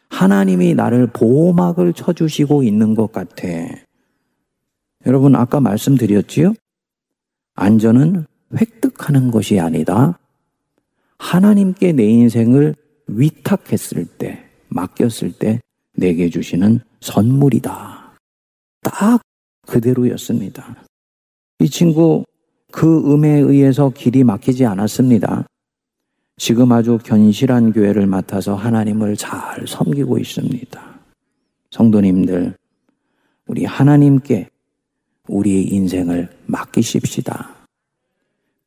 [0.09, 3.47] 하나님이 나를 보호막을 쳐주시고 있는 것 같아.
[5.05, 6.53] 여러분, 아까 말씀드렸지요?
[7.55, 10.17] 안전은 획득하는 것이 아니다.
[11.17, 12.75] 하나님께 내 인생을
[13.07, 15.61] 위탁했을 때, 맡겼을 때
[15.95, 18.15] 내게 주시는 선물이다.
[18.81, 19.21] 딱
[19.67, 20.83] 그대로였습니다.
[21.59, 22.25] 이 친구
[22.71, 25.45] 그 음에 의해서 길이 막히지 않았습니다.
[26.37, 30.99] 지금 아주 견실한 교회를 맡아서 하나님을 잘 섬기고 있습니다.
[31.69, 32.57] 성도님들,
[33.45, 34.49] 우리 하나님께
[35.27, 37.55] 우리의 인생을 맡기십시다.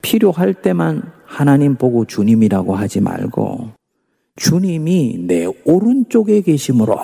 [0.03, 3.73] 필요할 때만 하나님 보고 주님이라고 하지 말고
[4.37, 6.99] 주님이 내 오른쪽에 계심으로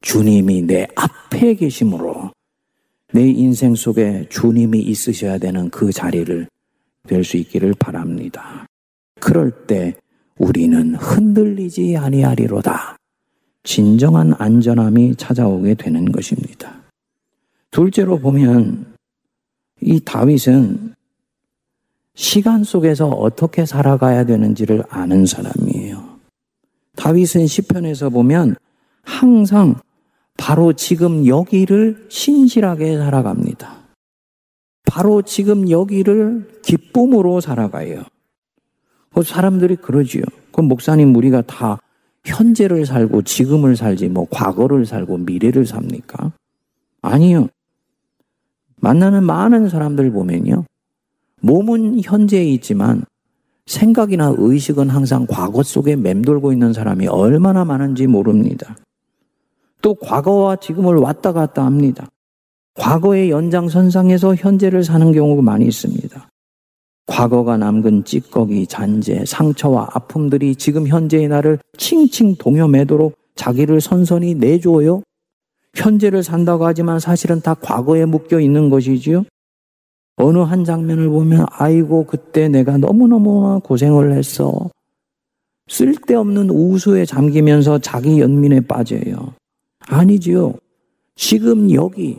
[0.00, 2.30] 주님이 내 앞에 계심으로
[3.12, 6.48] 내 인생 속에 주님이 있으셔야 되는 그 자리를
[7.06, 8.66] 될 수 있기를 바랍니다.
[9.20, 9.94] 그럴 때
[10.38, 12.96] 우리는 흔들리지 아니하리로다.
[13.62, 16.82] 진정한 안전함이 찾아오게 되는 것입니다.
[17.70, 18.94] 둘째로 보면
[19.80, 20.94] 이 다윗은
[22.14, 26.15] 시간 속에서 어떻게 살아가야 되는지를 아는 사람이에요.
[26.96, 28.56] 다윗은 시편에서 보면
[29.02, 29.76] 항상
[30.36, 33.76] 바로 지금 여기를 신실하게 살아갑니다.
[34.84, 38.02] 바로 지금 여기를 기쁨으로 살아가요.
[39.14, 40.22] 그 사람들이 그러지요.
[40.52, 41.78] 그 목사님 우리가 다
[42.24, 46.32] 현재를 살고 지금을 살지 뭐 과거를 살고 미래를 삽니까?
[47.02, 47.48] 아니요.
[48.76, 50.64] 만나는 많은 사람들 보면요.
[51.40, 53.04] 몸은 현재에 있지만
[53.66, 58.76] 생각이나 의식은 항상 과거 속에 맴돌고 있는 사람이 얼마나 많은지 모릅니다.
[59.82, 62.08] 또 과거와 지금을 왔다 갔다 합니다.
[62.74, 66.28] 과거의 연장선상에서 현재를 사는 경우가 많이 있습니다.
[67.06, 75.02] 과거가 남긴 찌꺼기, 잔재, 상처와 아픔들이 지금 현재의 나를 칭칭 동여매도록 자기를 선선히 내줘요.
[75.74, 79.24] 현재를 산다고 하지만 사실은 다 과거에 묶여 있는 것이지요.
[80.16, 84.70] 어느 한 장면을 보면 아이고 그때 내가 너무너무 고생을 했어.
[85.68, 89.34] 쓸데없는 우수에 잠기면서 자기 연민에 빠져요.
[89.80, 90.54] 아니지요.
[91.16, 92.18] 지금 여기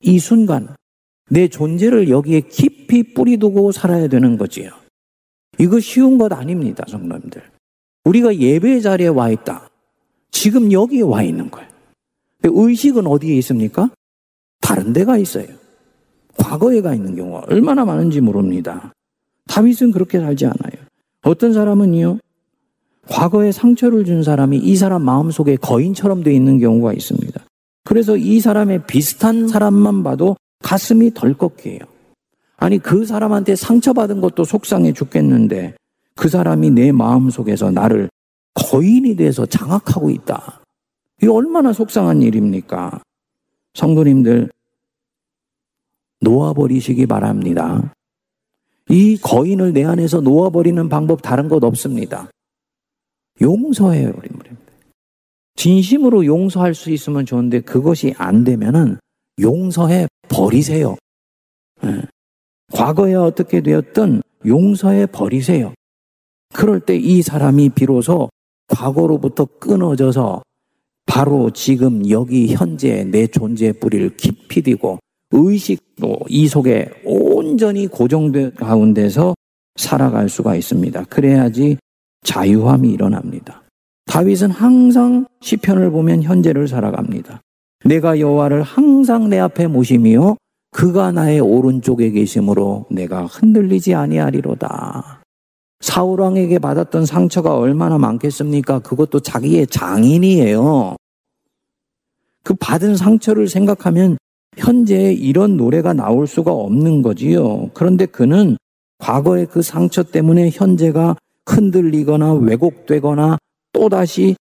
[0.00, 0.68] 이 순간
[1.30, 4.70] 내 존재를 여기에 깊이 뿌리두고 살아야 되는 거지요.
[5.58, 7.42] 이거 쉬운 것 아닙니다, 성도님들.
[8.04, 9.68] 우리가 예배 자리에 와 있다.
[10.30, 11.68] 지금 여기에 와 있는 거예요.
[12.42, 13.90] 의식은 어디에 있습니까?
[14.60, 15.46] 다른 데가 있어요.
[16.38, 18.92] 과거에 가 있는 경우가 얼마나 많은지 모릅니다.
[19.48, 20.86] 다윗은 그렇게 살지 않아요.
[21.22, 22.18] 어떤 사람은요,
[23.08, 27.40] 과거에 상처를 준 사람이 이 사람 마음속에 거인처럼 돼 있는 경우가 있습니다.
[27.84, 31.80] 그래서 이 사람의 비슷한 사람만 봐도 가슴이 덜컥해요.
[32.58, 35.74] 아니, 그 사람한테 상처받은 것도 속상해 죽겠는데
[36.14, 38.10] 그 사람이 내 마음속에서 나를
[38.54, 40.60] 거인이 돼서 장악하고 있다.
[41.18, 43.00] 이게 얼마나 속상한 일입니까?
[43.74, 44.50] 성도님들,
[46.20, 47.92] 놓아버리시기 바랍니다.
[48.90, 52.30] 이 거인을 내 안에서 놓아버리는 방법 다른 것 없습니다.
[53.40, 54.28] 용서해요, 우리
[55.56, 58.98] 진심으로 용서할 수 있으면 좋은데 그것이 안 되면은
[59.40, 60.96] 용서해 버리세요.
[61.82, 62.02] 네.
[62.72, 65.74] 과거에 어떻게 되었든 용서해 버리세요.
[66.54, 68.30] 그럴 때 이 사람이 비로소
[68.68, 70.42] 과거로부터 끊어져서
[71.06, 74.98] 바로 지금 여기 현재 내 존재의 뿌리를 깊이 띠고
[75.30, 79.34] 의식도 이 속에 온전히 고정된 가운데서
[79.76, 81.04] 살아갈 수가 있습니다.
[81.04, 81.76] 그래야지
[82.24, 83.62] 자유함이 일어납니다.
[84.06, 87.40] 다윗은 항상 시편을 보면 현재를 살아갑니다.
[87.84, 90.36] 내가 여호와를 항상 내 앞에 모심이요
[90.70, 95.22] 그가 나의 오른쪽에 계심으로 내가 흔들리지 아니하리로다.
[95.80, 98.80] 사울 왕에게 받았던 상처가 얼마나 많겠습니까?
[98.80, 100.96] 그것도 자기의 장인이에요.
[102.42, 104.18] 그 받은 상처를 생각하면
[104.58, 107.70] 현재 이런 노래가 나올 수가 없는 거지요.
[107.74, 108.56] 그런데 그는
[108.98, 113.38] 과거의 그 상처 때문에 현재가 흔들리거나 왜곡되거나
[113.72, 114.36] 또다시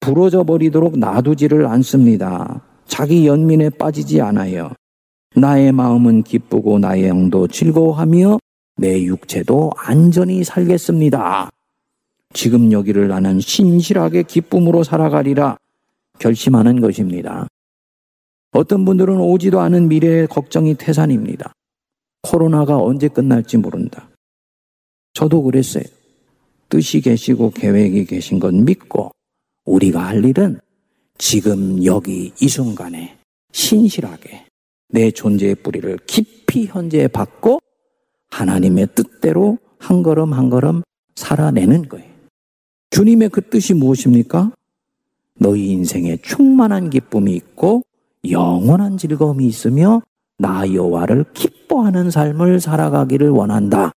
[0.00, 2.60] 부러져 버리도록 놔두지를 않습니다.
[2.86, 4.72] 자기 연민에 빠지지 않아요.
[5.34, 8.38] 나의 마음은 기쁘고 나의 영도 즐거워하며
[8.76, 11.50] 내 육체도 안전히 살겠습니다.
[12.34, 15.56] 지금 여기를 나는 신실하게 기쁨으로 살아가리라
[16.18, 17.46] 결심하는 것입니다.
[18.52, 21.52] 어떤 분들은 오지도 않은 미래의 걱정이 태산입니다.
[22.22, 24.08] 코로나가 언제 끝날지 모른다.
[25.14, 25.84] 저도 그랬어요.
[26.68, 29.10] 뜻이 계시고 계획이 계신 건 믿고
[29.64, 30.60] 우리가 할 일은
[31.18, 33.18] 지금 여기 이 순간에
[33.52, 34.46] 신실하게
[34.88, 37.58] 내 존재의 뿌리를 깊이 현재에 받고
[38.30, 40.82] 하나님의 뜻대로 한 걸음 한 걸음
[41.14, 42.10] 살아내는 거예요.
[42.90, 44.52] 주님의 그 뜻이 무엇입니까?
[45.34, 47.82] 너희 인생에 충만한 기쁨이 있고
[48.30, 50.02] 영원한 즐거움이 있으며
[50.38, 53.92] 나 여호와를 기뻐하는 삶을 살아가기를 원한다.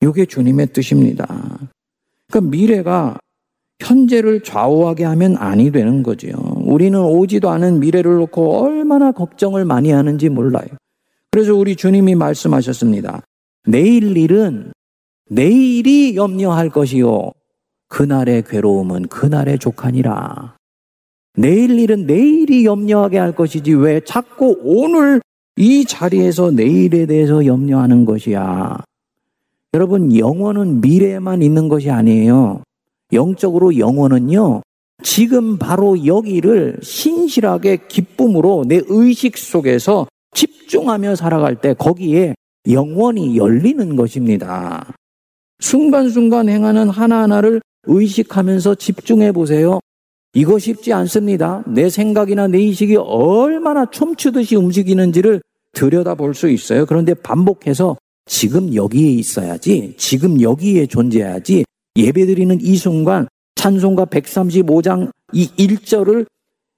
[0.00, 1.26] 이게 주님의 뜻입니다.
[2.28, 3.18] 그러니까 미래가
[3.80, 6.34] 현재를 좌우하게 하면 아니 되는 거지요.
[6.64, 10.66] 우리는 오지도 않은 미래를 놓고 얼마나 걱정을 많이 하는지 몰라요.
[11.30, 13.22] 그래서 우리 주님이 말씀하셨습니다.
[13.66, 14.72] 내일 일은
[15.28, 17.32] 내일이 염려할 것이요.
[17.88, 20.56] 그날의 괴로움은 그날의 족하니라.
[21.36, 25.20] 내일 일은 내일이 염려하게 할 것이지 왜 자꾸 오늘
[25.56, 28.78] 이 자리에서 내일에 대해서 염려하는 것이야.
[29.74, 32.62] 여러분, 영원은 미래에만 있는 것이 아니에요.
[33.12, 34.62] 영적으로 영원은요,
[35.02, 42.34] 지금 바로 여기를 신실하게 기쁨으로 내 의식 속에서 집중하며 살아갈 때 거기에
[42.70, 44.92] 영원히 열리는 것입니다.
[45.60, 49.80] 순간순간 행하는 하나하나를 의식하면서 집중해 보세요.
[50.34, 51.64] 이거 쉽지 않습니다.
[51.66, 56.86] 내 생각이나 내 의식이 얼마나 춤추듯이 움직이는지를 들여다 볼 수 있어요.
[56.86, 61.64] 그런데 반복해서 지금 여기에 있어야지, 지금 여기에 존재해야지,
[61.96, 63.26] 예배 드리는 이 순간
[63.56, 66.26] 찬송가 135장 이 1절을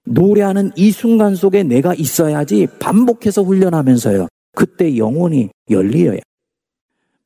[0.05, 4.27] 노래하는 이 순간 속에 내가 있어야지 반복해서 훈련하면서요.
[4.55, 6.19] 그때 영혼이 열리어야.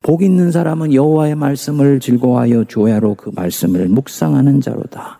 [0.01, 5.19] 복 있는 사람은 여호와의 말씀을 즐거워하여 주야로 그 말씀을 묵상하는 자로다.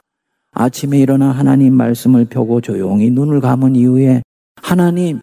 [0.59, 4.23] 아침에 일어나 하나님 말씀을 펴고 조용히 눈을 감은 이후에
[4.61, 5.19] 하나님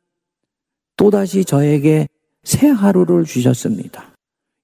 [0.97, 2.07] 또다시 저에게
[2.45, 4.15] 새 하루를 주셨습니다.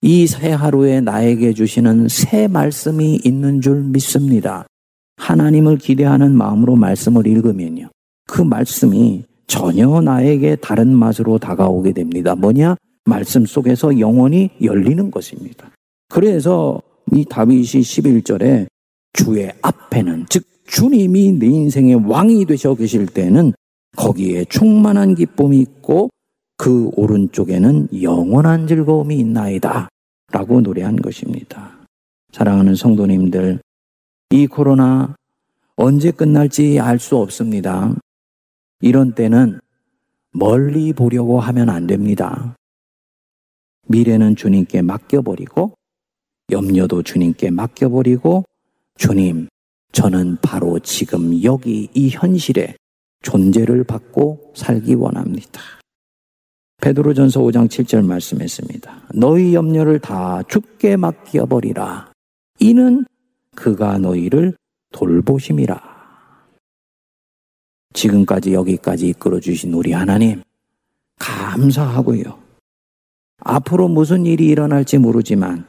[0.02, 4.66] 이 새 하루에 나에게 주시는 새 말씀이 있는 줄 믿습니다.
[5.16, 7.90] 하나님을 기대하는 마음으로 말씀을 읽으면요.
[8.26, 12.34] 그 말씀이 전혀 나에게 다른 맛으로 다가오게 됩니다.
[12.34, 12.76] 뭐냐?
[13.04, 15.70] 말씀 속에서 영원히 열리는 것입니다.
[16.08, 16.80] 그래서
[17.12, 18.68] 이 다윗이 11절에
[19.12, 23.52] 주의 앞에는 즉 주님이 내 인생의 왕이 되셔 계실 때는
[23.96, 26.10] 거기에 충만한 기쁨이 있고
[26.56, 29.88] 그 오른쪽에는 영원한 즐거움이 있나이다.
[30.32, 31.76] 라고 노래한 것입니다.
[32.30, 33.60] 사랑하는 성도님들,
[34.30, 35.16] 이 코로나
[35.74, 37.96] 언제 끝날지 알 수 없습니다.
[38.80, 39.58] 이런 때는
[40.30, 42.54] 멀리 보려고 하면 안 됩니다.
[43.88, 45.74] 미래는 주님께 맡겨버리고,
[46.52, 48.44] 염려도 주님께 맡겨버리고,
[48.96, 49.48] 주님,
[49.92, 52.76] 저는 바로 지금 여기 이 현실에
[53.22, 55.60] 존재를 받고 살기 원합니다.
[56.80, 59.08] 베드로전서 5장 7절 말씀했습니다.
[59.14, 62.10] 너희 염려를 다 죽게 맡겨 버리라.
[62.58, 63.04] 이는
[63.54, 64.56] 그가 너희를
[64.92, 65.90] 돌보심이라.
[67.92, 70.42] 지금까지 여기까지 이끌어 주신 우리 하나님
[71.18, 72.38] 감사하고요.
[73.40, 75.66] 앞으로 무슨 일이 일어날지 모르지만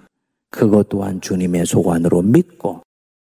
[0.50, 2.84] 그것 또한 주님의 소관으로 믿고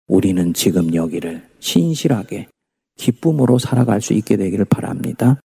[0.09, 2.48] 우리는 지금 여기를 신실하게
[2.96, 5.40] 기쁨으로 살아갈 수 있게 되기를 바랍니다.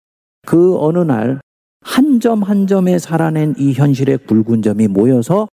[0.45, 1.39] 그 어느 날
[1.82, 5.47] 한점한 점에 살아낸 이 현실의 굵은 점이 모여서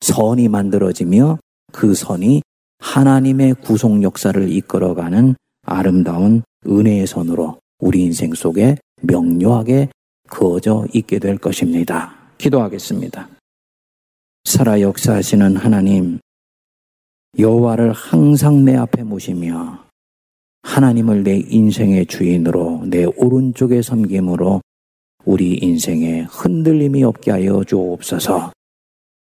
[0.00, 1.38] 선이 만들어지며
[1.72, 2.42] 그 선이
[2.78, 5.34] 하나님의 구속 역사를 이끌어가는
[5.64, 9.88] 아름다운 은혜의 선으로 우리 인생 속에 명료하게
[10.28, 12.14] 그어져 있게 될 것입니다.
[12.38, 13.28] 기도하겠습니다.
[14.44, 16.18] 살아 역사하시는 하나님,
[17.38, 19.84] 여호와를 항상 내 앞에 모시며
[20.62, 24.62] 하나님을 내 인생의 주인으로 내 오른쪽에 섬김으로
[25.24, 28.52] 우리 인생에 흔들림이 없게 하여 주옵소서.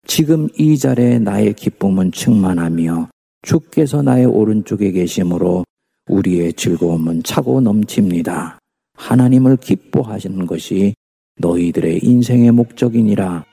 [0.07, 3.09] 지금 이 자리에 나의 기쁨은 충만하며
[3.41, 5.66] 주께서 나의 오른쪽에 계심으로
[6.07, 8.59] 우리의 즐거움은 차고 넘칩니다.
[8.95, 10.93] 하나님을 기뻐하시는 것이
[11.38, 13.43] 너희들의 인생의 목적이니라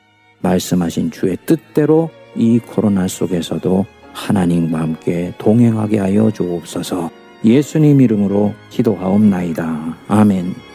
[0.40, 7.10] 말씀하신 주의 뜻대로 이 코로나 속에서도 하나님과 함께 동행하게 하여 주옵소서
[7.44, 9.96] 예수님 이름으로 기도하옵나이다.
[10.08, 10.71] 아멘.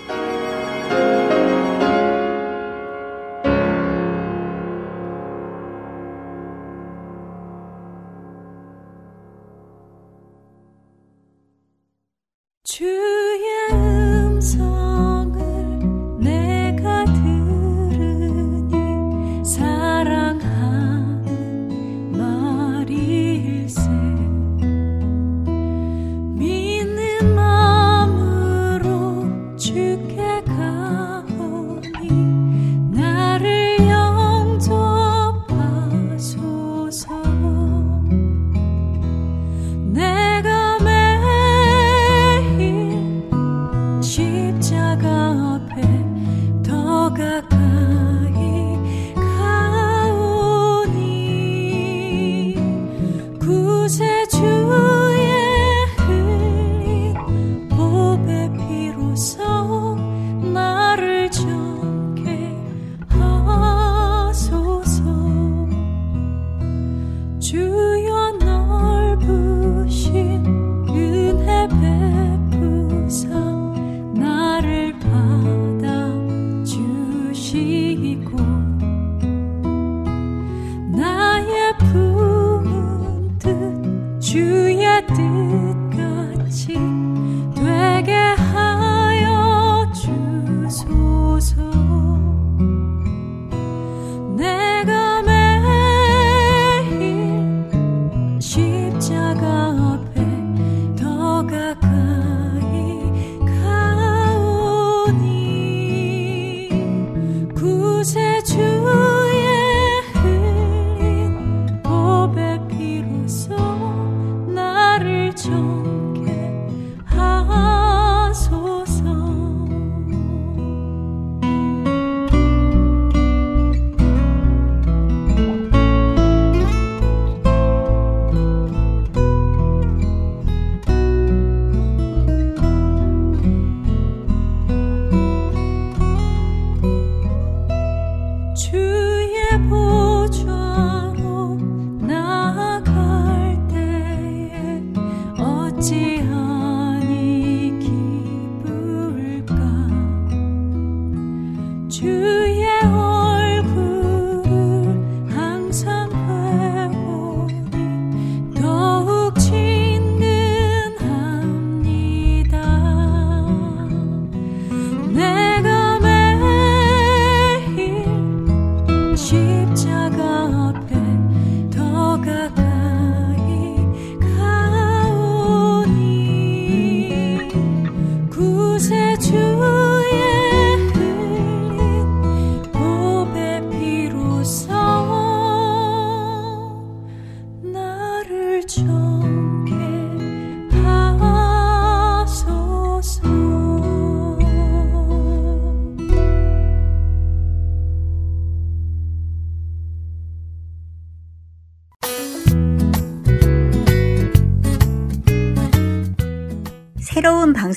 [108.07, 108.66] 새 주.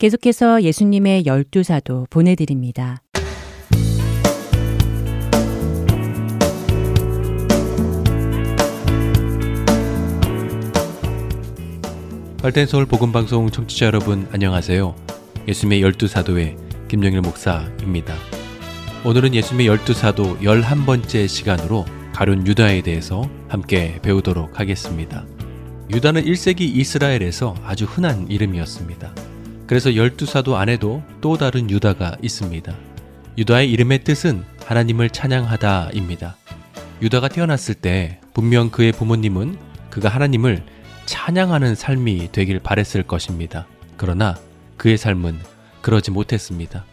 [0.00, 3.02] 계속해서 예수님의 열두 사도 보내드립니다.
[12.40, 14.96] 할텐 서울 복음 방송 청취자 여러분 안녕하세요.
[15.46, 16.56] 예수님의 열두 사도의
[16.88, 18.14] 김영일 목사입니다.
[19.04, 21.84] 오늘은 예수님의 열두 사도 열한 번째 시간으로
[22.14, 25.26] 가룟 유다에 대해서 함께 배우도록 하겠습니다.
[25.90, 29.29] 유다는 1세기 이스라엘에서 아주 흔한 이름이었습니다.
[29.70, 32.76] 그래서 열두 사도 안에도 또 다른 유다가 있습니다.
[33.38, 36.36] 유다의 이름의 뜻은 하나님을 찬양하다입니다.
[37.00, 39.56] 유다가 태어났을 때 분명 그의 부모님은
[39.88, 40.66] 그가 하나님을
[41.06, 43.68] 찬양하는 삶이 되길 바랬을 것입니다.
[43.96, 44.36] 그러나
[44.76, 45.38] 그의 삶은
[45.82, 46.84] 그러지 못했습니다.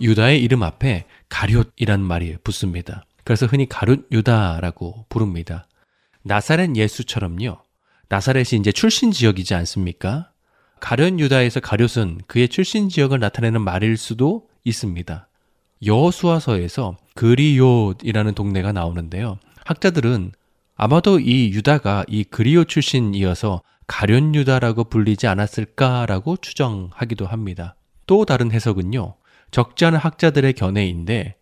[0.00, 3.04] 유다의 이름 앞에 가룟이라는 말이 붙습니다.
[3.24, 5.68] 그래서 흔히 가룟 유다라고 부릅니다.
[6.22, 7.58] 나사렛 예수처럼요.
[8.08, 10.30] 나사렛이 이제 출신 지역이지 않습니까?
[10.80, 15.28] 가련 유다에서 가룟은 그의 출신 지역을 나타내는 말일 수도 있습니다.
[15.84, 19.38] 여수와서에서 그리옷이라는 동네가 나오는데요.
[19.64, 20.32] 학자들은
[20.76, 27.74] 아마도 이 유다가 이 그리오 출신이어서 가련 유다라고 불리지 않았을까라고 추정하기도 합니다.
[28.06, 29.16] 또 다른 해석은요.
[29.50, 31.36] 적지 않은 학자들의 견해인데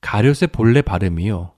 [0.00, 1.52] 가룟의 본래 발음이요.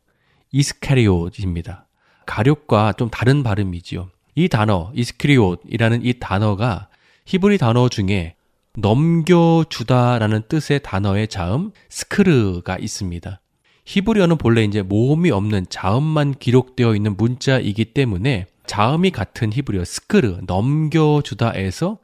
[0.53, 1.87] 이스카리옷입니다.
[2.27, 4.11] 가룟과 좀 다른 발음이지요.
[4.35, 6.89] 이 단어 이스크리옷이라는 이 단어가
[7.25, 8.35] 히브리 단어 중에
[8.75, 13.41] 넘겨주다라는 뜻의 단어의 자음 스크르가 있습니다.
[13.85, 21.99] 히브리어는 본래 이제 모음이 없는 자음만 기록되어 있는 문자이기 때문에 자음이 같은 히브리어 스크르 넘겨주다에서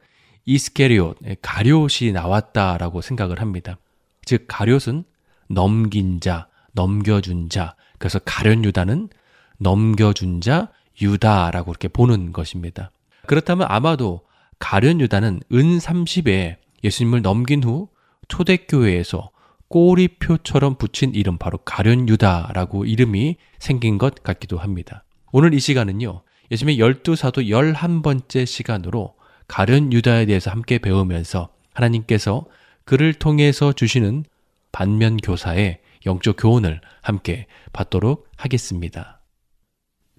[0.45, 3.77] 이스케리옷 가료시 나왔다라고 생각을 합니다.
[4.25, 5.03] 즉 가료은
[5.47, 7.75] 넘긴 자, 넘겨준 자.
[7.97, 9.09] 그래서 가련 유다는
[9.57, 10.69] 넘겨준 자
[11.01, 12.91] 유다라고 이렇게 보는 것입니다.
[13.25, 14.21] 그렇다면 아마도
[14.59, 17.89] 가련 유다는 은 30에 예수님을 넘긴 후
[18.27, 19.31] 초대교회에서
[19.69, 25.03] 꼬리표처럼 붙인 이름 바로 가련 유다라고 이름이 생긴 것 같기도 합니다.
[25.31, 26.21] 오늘 이 시간은요.
[26.51, 29.15] 예수님의 열두 사도 열한 번째 시간으로
[29.47, 32.45] 가련 유다에 대해서 함께 배우면서 하나님께서
[32.85, 34.25] 그를 통해서 주시는
[34.71, 39.21] 반면 교사의 영적 교훈을 함께 받도록 하겠습니다.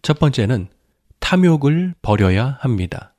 [0.03, 0.69] 첫 번째는
[1.19, 3.10] 탐욕을 버려야 합니다.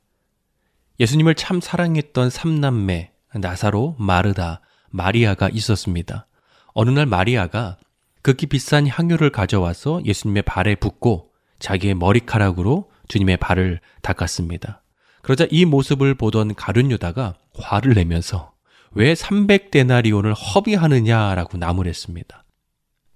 [1.02, 6.28] 예수님을 참 사랑했던 삼남매 나사로, 마르다, 마리아가 있었습니다.
[6.74, 7.76] 어느 날 마리아가
[8.22, 14.84] 극히 비싼 향유를 가져와서 예수님의 발에 붓고 자기의 머리카락으로 주님의 발을 닦았습니다.
[15.22, 18.52] 그러자 이 모습을 보던 가룟 유다가 화를 내면서
[18.92, 22.44] 왜 300데나리온을 허비하느냐라고 나무랬습니다.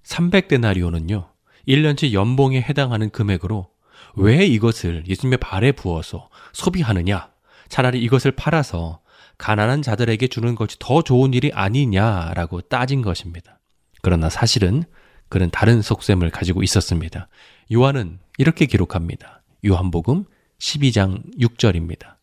[0.03, 1.29] 300데나리온은요,
[1.69, 3.69] 1년치 연봉에 해당하는 금액으로
[4.17, 7.36] 왜 이것을 예수님의 발에 부어서 소비하느냐?
[7.69, 9.01] 차라리 이것을 팔아서
[9.39, 13.59] 가난한 자들에게 주는 것이 더 좋은 일이 아니냐라고 따진 것입니다.
[14.03, 14.85] 그러나 사실은
[15.29, 17.29] 그는 다른 속셈을 가지고 있었습니다.
[17.73, 19.43] 요한은 이렇게 기록합니다.
[19.65, 20.25] 요한복음
[20.59, 22.17] 12장 6절입니다.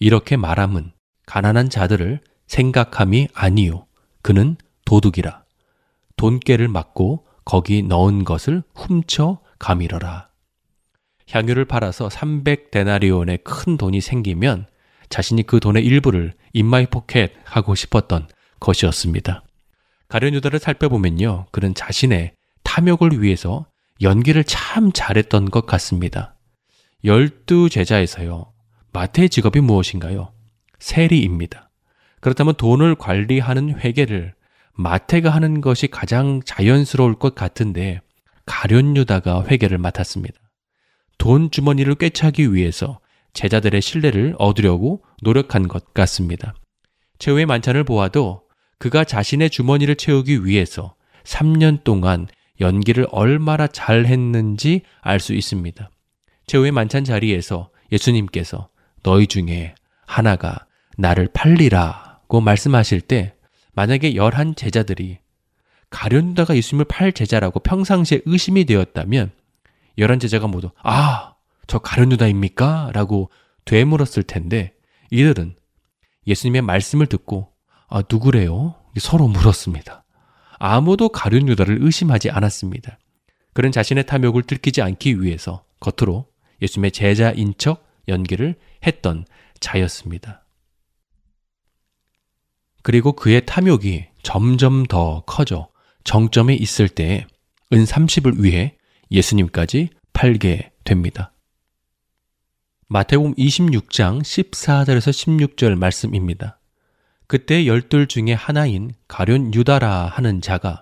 [0.00, 0.92] 이렇게 말함은
[1.26, 3.86] 가난한 자들을 생각함이 아니요.
[4.22, 5.44] 그는 도둑이라.
[6.16, 10.28] 돈궤를 맡고 거기 넣은 것을 훔쳐 감이러라.
[11.30, 14.66] 향유를 팔아서 300데나리온의 큰 돈이 생기면
[15.08, 18.28] 자신이 그 돈의 일부를 in my pocket 하고 싶었던
[18.60, 19.42] 것이었습니다.
[20.08, 21.46] 가련 유다를 살펴보면요.
[21.50, 22.32] 그는 자신의
[22.64, 23.66] 탐욕을 위해서
[24.00, 26.34] 연기를 참 잘했던 것 같습니다.
[27.04, 28.52] 열두 제자에서요.
[28.92, 30.32] 마태의 직업이 무엇인가요?
[30.78, 31.70] 세리입니다.
[32.20, 34.34] 그렇다면 돈을 관리하는 회계를
[34.74, 38.00] 마태가 하는 것이 가장 자연스러울 것 같은데
[38.46, 40.38] 가련 유다가 회계를 맡았습니다.
[41.18, 43.00] 돈 주머니를 꿰차기 위해서
[43.32, 46.54] 제자들의 신뢰를 얻으려고 노력한 것 같습니다.
[47.18, 48.42] 최후의 만찬을 보아도
[48.78, 52.26] 그가 자신의 주머니를 채우기 위해서 3년 동안
[52.60, 55.90] 연기를 얼마나 잘 했는지 알 수 있습니다.
[56.46, 58.68] 최후의 만찬 자리에서 예수님께서
[59.02, 59.74] 너희 중에
[60.06, 60.66] 하나가
[60.96, 63.34] 나를 팔리라고 말씀하실 때
[63.74, 65.18] 만약에 열한 제자들이
[65.90, 69.30] 가련다가 예수님을 팔 제자라고 평상시에 의심이 되었다면
[69.98, 71.34] 열한 제자가 모두 아,
[71.68, 72.90] 저 가룟유다입니까?
[72.92, 73.30] 라고
[73.64, 74.74] 되물었을 텐데
[75.10, 75.54] 이들은
[76.26, 77.52] 예수님의 말씀을 듣고
[77.88, 78.74] 아, 누구래요?
[78.98, 80.04] 서로 물었습니다.
[80.58, 82.98] 아무도 가룟유다를 의심하지 않았습니다.
[83.54, 86.26] 그는 자신의 탐욕을 들키지 않기 위해서 겉으로
[86.60, 89.24] 예수님의 제자인 척 연기를 했던
[89.60, 90.44] 자였습니다.
[92.82, 95.68] 그리고 그의 탐욕이 점점 더 커져
[96.04, 97.26] 정점에 있을 때에
[97.72, 98.76] 은 30을 위해
[99.10, 101.32] 예수님까지 팔게 됩니다.
[102.90, 105.10] 마태복음 26장 14절에서
[105.56, 106.58] 16절 말씀입니다.
[107.26, 110.80] 그때 열둘 중에 하나인 가룟 유다라 하는 자가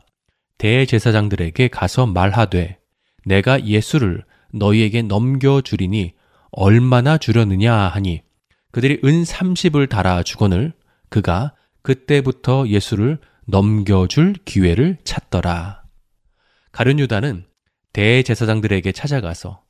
[0.59, 2.79] 대제사장들에게 가서 말하되
[3.25, 6.15] 내가 예수를 너희에게 넘겨 주리니
[6.53, 8.23] 얼마나 주려느냐 하니
[8.71, 10.75] 그들이 은 30을 달아 주거늘
[11.09, 15.83] 그가 그때부터 예수를 넘겨 줄 기회를 찾더라.
[16.71, 17.47] 가룟 유다는
[17.93, 19.66] 대제사장들에게 찾아가서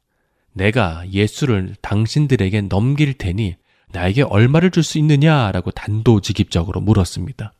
[0.57, 3.57] 내가 예수를 당신들에게 넘길 테니
[3.92, 7.52] 나에게 얼마를 줄 수 있느냐라고 단도직입적으로 물었습니다.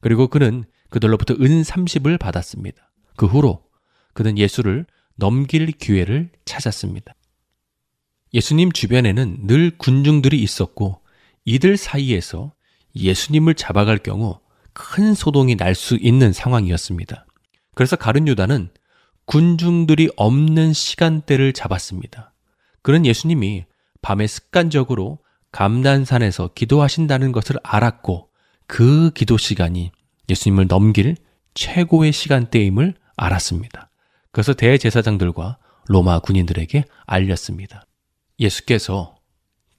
[0.00, 2.90] 그리고 그는 그들로부터 은 30을 받았습니다.
[3.16, 3.62] 그 후로
[4.12, 7.14] 그는 예수를 넘길 기회를 찾았습니다.
[8.34, 11.00] 예수님 주변에는 늘 군중들이 있었고
[11.44, 12.52] 이들 사이에서
[12.96, 14.40] 예수님을 잡아갈 경우
[14.72, 17.24] 큰 소동이 날 수 있는 상황이었습니다.
[17.74, 18.70] 그래서 가룟 유다는
[19.26, 22.31] 군중들이 없는 시간대를 잡았습니다.
[22.82, 23.64] 그는 예수님이
[24.00, 25.18] 밤에 습관적으로
[25.52, 28.28] 감난산에서 기도하신다는 것을 알았고
[28.66, 29.92] 그 기도 시간이
[30.28, 31.16] 예수님을 넘길
[31.54, 33.90] 최고의 시간대임을 알았습니다.
[34.32, 37.84] 그래서 대제사장들과 로마 군인들에게 알렸습니다.
[38.40, 39.16] 예수께서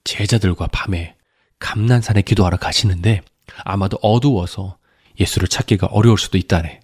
[0.04, 1.16] 제자들과 밤에
[1.58, 3.22] 감난산에 기도하러 가시는데
[3.64, 4.78] 아마도 어두워서
[5.18, 6.80] 예수를 찾기가 어려울 수도 있다네.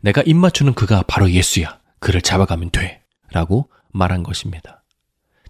[0.00, 1.78] 내가 입맞추는 그가 바로 예수야.
[2.00, 3.02] 그를 잡아가면 돼.
[3.30, 4.81] 라고 말한 것입니다.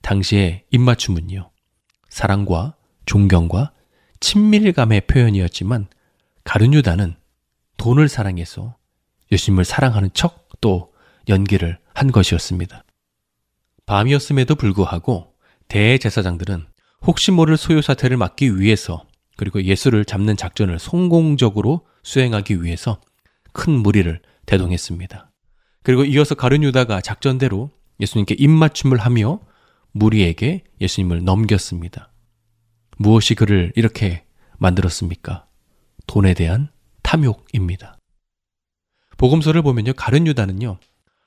[0.02, 1.50] 당시에 입맞춤은요,
[2.08, 2.76] 사랑과
[3.06, 3.72] 존경과
[4.20, 5.88] 친밀감의 표현이었지만,
[6.44, 7.16] 가르뉴다는
[7.76, 8.76] 돈을 사랑해서
[9.30, 10.92] 예수님을 사랑하는 척 또
[11.28, 12.84] 연기를 한 것이었습니다.
[13.84, 15.34] 밤이었음에도 불구하고
[15.68, 16.66] 대제사장들은
[17.04, 19.04] 혹시 모를 소요 사태를 막기 위해서
[19.36, 23.00] 그리고 예수를 잡는 작전을 성공적으로 수행하기 위해서
[23.52, 25.30] 큰 무리를 대동했습니다.
[25.82, 29.40] 그리고 이어서 가룟 유다가 작전대로 예수님께 입맞춤을 하며
[29.92, 32.12] 무리에게 예수님을 넘겼습니다.
[32.98, 34.24] 무엇이 그를 이렇게
[34.58, 35.46] 만들었습니까?
[36.06, 36.68] 돈에 대한
[37.02, 37.98] 탐욕입니다.
[39.16, 39.92] 복음서를 보면요.
[39.94, 40.78] 가룟 유다는요.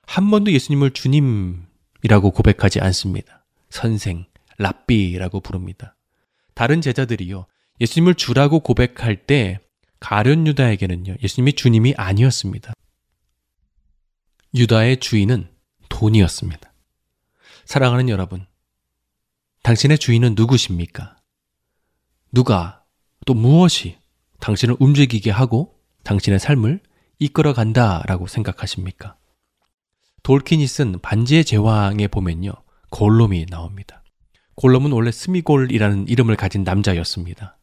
[0.05, 3.45] 한 번도 예수님을 주님이라고 고백하지 않습니다.
[3.69, 4.25] 선생,
[4.57, 5.95] 랍비라고 부릅니다.
[6.53, 7.45] 다른 제자들이요.
[7.81, 9.59] 예수님을 주라고 고백할 때
[9.99, 12.73] 가련 유다에게는요, 예수님이 주님이 아니었습니다.
[14.53, 15.49] 유다의 주인은
[15.89, 16.73] 돈이었습니다.
[17.65, 18.45] 사랑하는 여러분,
[19.65, 21.15] 당신의 주인은 누구십니까?
[22.31, 22.83] 누가
[23.25, 23.97] 또 무엇이
[24.39, 26.81] 당신을 움직이게 하고 당신의 삶을
[27.17, 29.15] 이끌어 간다라고 생각하십니까?
[30.21, 32.51] 돌킨이 쓴 반지의 제왕에 보면요.
[32.91, 34.03] 골롬이 나옵니다.
[34.53, 37.57] 골롬은 원래 스미골이라는 이름을 가진 남자였습니다.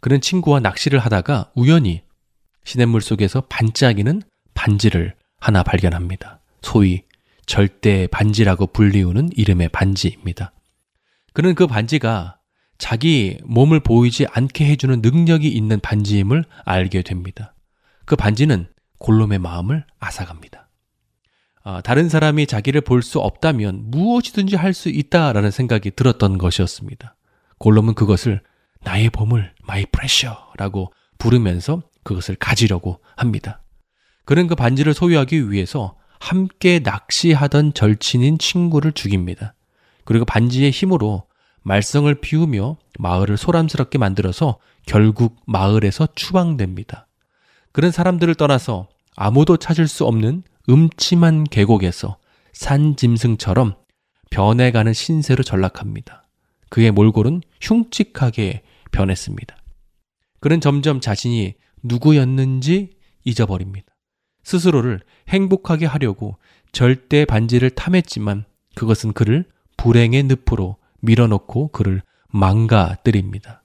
[0.00, 2.02] 그는 친구와 낚시를 하다가 우연히
[2.64, 4.22] 시냇물 속에서 반짝이는
[4.54, 6.40] 반지를 하나 발견합니다.
[6.62, 7.04] 소위
[7.46, 10.50] 절대 반지라고 불리우는 이름의 반지입니다.
[11.34, 12.38] 그는 그 반지가
[12.78, 17.54] 자기 몸을 보이지 않게 해주는 능력이 있는 반지임을 알게 됩니다.
[18.06, 18.68] 그 반지는
[18.98, 20.68] 골롬의 마음을 앗아갑니다.
[21.64, 27.16] 아, 다른 사람이 자기를 볼 수 없다면 무엇이든지 할 수 있다라는 생각이 들었던 것이었습니다.
[27.58, 28.40] 골롬은 그것을
[28.82, 33.62] 나의 보물, my pressure라고 부르면서 그것을 가지려고 합니다.
[34.24, 39.54] 그는 그 반지를 소유하기 위해서 함께 낚시하던 절친인 친구를 죽입니다.
[40.04, 41.24] 그리고 반지의 힘으로
[41.62, 47.06] 말썽을 피우며 마을을 소란스럽게 만들어서 결국 마을에서 추방됩니다.
[47.72, 52.18] 그런 사람들을 떠나서 아무도 찾을 수 없는 음침한 계곡에서
[52.52, 53.74] 산 짐승처럼
[54.30, 56.26] 변해가는 신세로 전락합니다.
[56.68, 59.56] 그의 몰골은 흉측하게 변했습니다.
[60.40, 62.90] 그는 점점 자신이 누구였는지
[63.24, 63.94] 잊어버립니다.
[64.42, 66.36] 스스로를 행복하게 하려고
[66.72, 68.44] 절대 반지를 탐했지만
[68.74, 69.46] 그것은 그를
[69.76, 73.62] 불행의 늪으로 밀어넣고 그를 망가뜨립니다.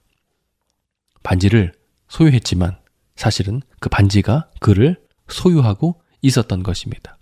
[1.22, 1.72] 반지를
[2.08, 2.78] 소유했지만
[3.16, 7.18] 사실은 그 반지가 그를 소유하고 있었던 것입니다.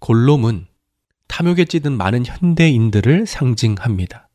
[0.00, 0.66] 골롬은
[1.28, 4.28] 탐욕에 찌든 많은 현대인들을 상징합니다.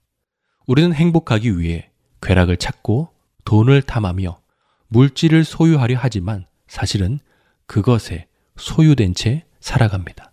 [0.66, 3.10] 우리는 행복하기 위해 괴락을 찾고
[3.44, 4.40] 돈을 탐하며
[4.88, 7.20] 물질을 소유하려 하지만 사실은
[7.66, 10.32] 그것에 소유된 채 살아갑니다.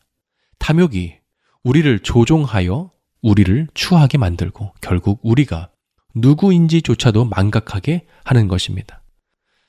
[0.58, 1.16] 탐욕이
[1.64, 2.91] 우리를 조종하여
[3.22, 5.70] 우리를 추하게 만들고 결국 우리가
[6.14, 9.02] 누구인지조차도 망각하게 하는 것입니다.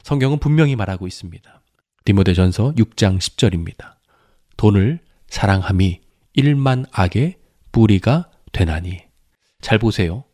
[0.04, 1.62] 성경은 분명히 말하고 있습니다.
[2.04, 3.94] 디모데전서 6장 10절입니다.
[4.58, 6.02] 돈을 사랑함이
[6.34, 7.38] 일만 악의
[7.72, 9.00] 뿌리가 되나니.
[9.62, 10.26] 잘 보세요.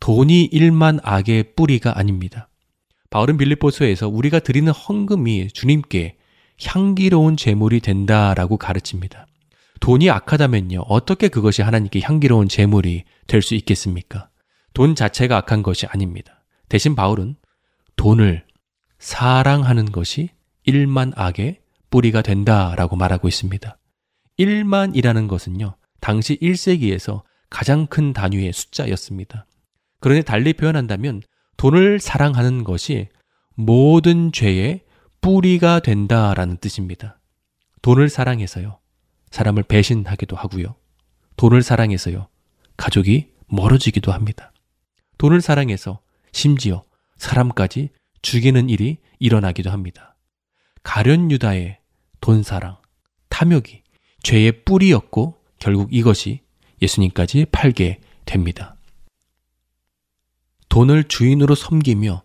[0.00, 2.48] 돈이 일만 악의 뿌리가 아닙니다.
[3.10, 6.16] 바울은 빌립보서에서 우리가 드리는 헌금이 주님께
[6.64, 9.26] 향기로운 제물이 된다라고 가르칩니다.
[9.80, 10.80] 돈이 악하다면요.
[10.88, 14.28] 어떻게 그것이 하나님께 향기로운 제물이 될 수 있겠습니까?
[14.74, 16.42] 돈 자체가 악한 것이 아닙니다.
[16.68, 17.36] 대신 바울은
[17.96, 18.44] 돈을
[18.98, 20.28] 사랑하는 것이
[20.64, 21.60] 일만 악의
[21.90, 23.76] 뿌리가 된다라고 말하고 있습니다.
[24.38, 25.76] 1만이라는 것은요.
[26.00, 29.46] 당시 1세기에서 가장 큰 단위의 숫자였습니다.
[30.00, 31.22] 그러니 달리 표현한다면
[31.56, 33.08] 돈을 사랑하는 것이
[33.54, 34.82] 모든 죄의
[35.20, 37.18] 뿌리가 된다라는 뜻입니다.
[37.82, 38.79] 돈을 사랑해서요.
[39.30, 40.76] 사람을 배신하기도 하고요.
[41.36, 42.28] 돈을 사랑해서요.
[42.76, 44.52] 가족이 멀어지기도 합니다.
[45.18, 46.00] 돈을 사랑해서
[46.32, 46.82] 심지어
[47.16, 47.90] 사람까지
[48.22, 50.16] 죽이는 일이 일어나기도 합니다.
[50.82, 51.78] 가련 유다의
[52.20, 52.76] 돈 사랑,
[53.28, 53.82] 탐욕이
[54.22, 56.40] 죄의 뿌리였고 결국 이것이
[56.82, 58.76] 예수님까지 팔게 됩니다.
[60.68, 62.22] 돈을 주인으로 섬기며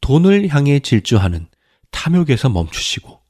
[0.00, 1.48] 돈을 향해 질주하는
[1.90, 3.20] 탐욕에서 멈추시고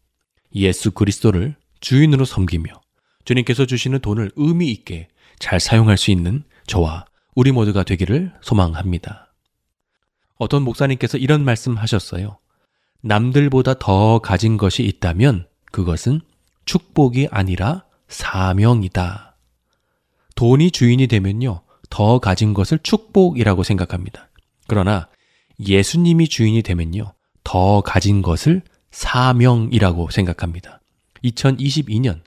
[0.55, 2.81] 예수 그리스도를 주인으로 섬기며
[3.29, 5.09] 주님께서 주시는 돈을 의미 있게
[5.39, 7.05] 잘 사용할 수 있는 저와
[7.35, 9.35] 우리 모두가 되기를 소망합니다.
[10.39, 12.39] 어떤 목사님께서 이런 말씀 하셨어요.
[13.03, 16.22] 남들보다 더 가진 것이 있다면 그것은
[16.64, 19.37] 축복이 아니라 사명이다.
[20.35, 21.61] 돈이 주인이 되면요,
[21.91, 24.31] 더 가진 것을 축복이라고 생각합니다.
[24.66, 25.09] 그러나
[25.61, 27.12] 예수님이 주인이 되면요,
[27.45, 30.81] 더 가진 것을 사명이라고 생각합니다.
[31.24, 32.22] 2022년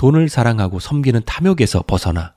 [0.00, 2.34] 돈을 사랑하고 섬기는 탐욕에서 벗어나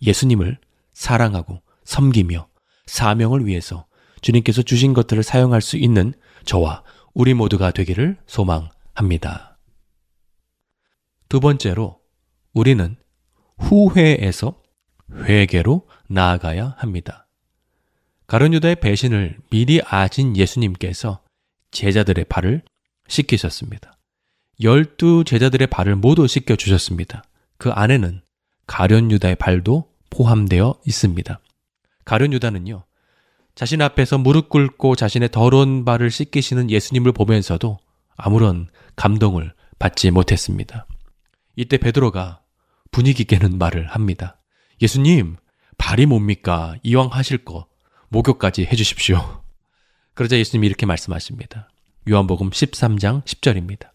[0.00, 0.56] 예수님을
[0.94, 2.48] 사랑하고 섬기며
[2.86, 3.84] 사명을 위해서
[4.22, 6.14] 주님께서 주신 것들을 사용할 수 있는
[6.46, 6.82] 저와
[7.12, 9.58] 우리 모두가 되기를 소망합니다.
[11.28, 12.00] 두 번째로
[12.54, 12.96] 우리는
[13.58, 14.62] 후회에서
[15.12, 17.28] 회개로 나아가야 합니다.
[18.28, 21.22] 가룟유다의 배신을 미리 아신 예수님께서
[21.70, 22.62] 제자들의 발을
[23.08, 23.93] 씻기셨습니다.
[24.62, 27.24] 열두 제자들의 발을 모두 씻겨 주셨습니다.
[27.58, 28.22] 그 안에는
[28.66, 31.40] 가련 유다의 발도 포함되어 있습니다.
[32.04, 32.84] 가련 유다는요,
[33.54, 37.78] 자신 앞에서 무릎 꿇고 자신의 더러운 발을 씻기시는 예수님을 보면서도
[38.16, 40.86] 아무런 감동을 받지 못했습니다.
[41.56, 42.40] 이때 베드로가
[42.90, 44.40] 분위기 깨는 말을 합니다.
[44.80, 45.36] 예수님,
[45.78, 46.76] 발이 뭡니까?
[46.82, 47.66] 이왕 하실 거
[48.08, 49.42] 목욕까지 해 주십시오.
[50.14, 51.68] 그러자 예수님이 이렇게 말씀하십니다.
[52.08, 53.93] 요한복음 13장 10절입니다.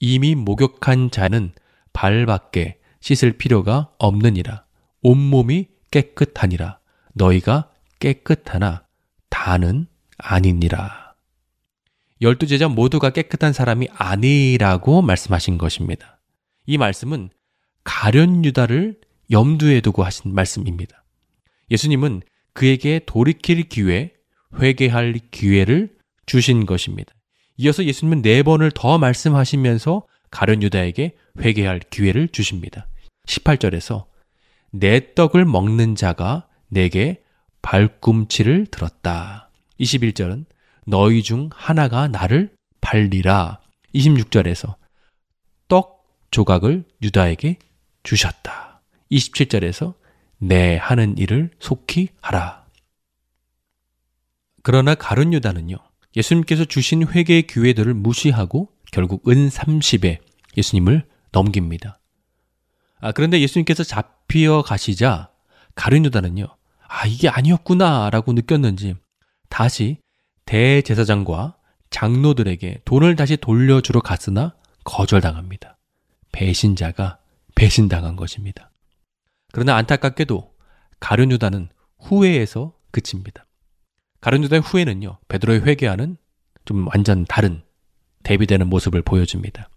[0.00, 1.52] 이미 목욕한 자는
[1.92, 4.64] 발밖에 씻을 필요가 없느니라.
[5.02, 6.78] 온몸이 깨끗하니라.
[7.14, 8.84] 너희가 깨끗하나
[9.30, 9.86] 다는
[10.18, 11.14] 아니니라.
[12.20, 16.20] 열두 제자 모두가 깨끗한 사람이 아니라고 말씀하신 것입니다.
[16.66, 17.30] 이 말씀은
[17.84, 18.98] 가련 유다를
[19.30, 21.04] 염두에 두고 하신 말씀입니다.
[21.70, 22.22] 예수님은
[22.52, 24.12] 그에게 돌이킬 기회,
[24.58, 25.94] 회개할 기회를
[26.24, 27.12] 주신 것입니다.
[27.56, 32.86] 이어서 예수님은 네 번을 더 말씀하시면서 가련 유다에게 회개할 기회를 주십니다.
[33.26, 34.06] 18절에서
[34.72, 37.22] 내 떡을 먹는 자가 내게
[37.62, 39.50] 발꿈치를 들었다.
[39.80, 40.44] 21절은
[40.86, 43.60] 너희 중 하나가 나를 팔리라.
[43.94, 44.76] 26절에서
[45.68, 47.58] 떡 조각을 유다에게
[48.02, 48.82] 주셨다.
[49.10, 49.94] 27절에서
[50.38, 52.66] 내 하는 일을 속히 하라.
[54.62, 55.76] 그러나 가룟 유다는요.
[56.16, 60.18] 예수님께서 주신 회개의 기회들을 무시하고 결국 은 30에
[60.56, 62.00] 예수님을 넘깁니다.
[63.00, 65.30] 아, 그런데 예수님께서 잡히어 가시자
[65.74, 66.46] 가룟 유다는요.
[66.88, 68.94] 아, 이게 아니었구나라고 느꼈는지
[69.48, 69.98] 다시
[70.46, 71.56] 대제사장과
[71.90, 74.54] 장로들에게 돈을 다시 돌려주러 갔으나
[74.84, 75.76] 거절당합니다.
[76.32, 77.18] 배신자가
[77.54, 78.70] 배신당한 것입니다.
[79.52, 80.54] 그러나 안타깝게도
[81.00, 83.45] 가룟 유다는 후회에서 그칩니다.
[84.20, 85.18] 가룟 유다의 후회는요.
[85.28, 86.16] 베드로의 회개하는
[86.64, 87.62] 좀 완전 다른
[88.22, 89.68] 대비되는 모습을 보여줍니다.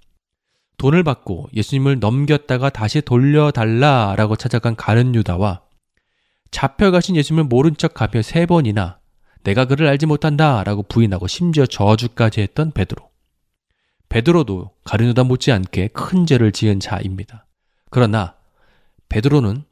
[0.78, 5.62] 돈을 받고 예수님을 넘겼다가 다시 돌려달라라고 찾아간 가룟 유다와
[6.52, 9.00] 잡혀가신 예수님을 모른 척 가며 세 번이나
[9.44, 13.10] 내가 그를 알지 못한다라고 부인하고 심지어 저주까지 했던 베드로.
[14.10, 17.46] 베드로도 가룟 유다 못지않게 큰 죄를 지은 자입니다.
[17.92, 18.36] 그러나
[19.10, 19.64] 베드로는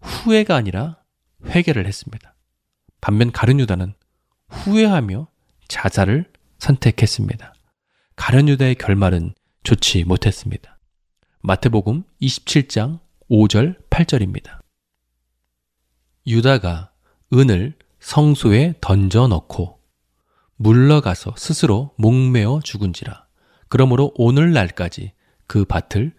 [0.00, 0.98] 후회가 아니라
[1.46, 2.34] 회개를 했습니다.
[3.00, 3.94] 반면 가룟 유다는
[4.48, 5.28] 후회하며
[5.68, 7.54] 자살을 선택했습니다.
[8.16, 10.78] 가룟 유다의 결말은 좋지 못했습니다.
[11.40, 14.60] 마태복음 27장 5절 8절입니다.
[16.26, 16.90] 유다가
[17.32, 19.78] 은을 성소에 던져 넣고
[20.56, 23.26] 물러가서 스스로 목매어 죽은지라.
[23.68, 25.12] 그러므로 오늘날까지
[25.46, 26.14] 그 밭을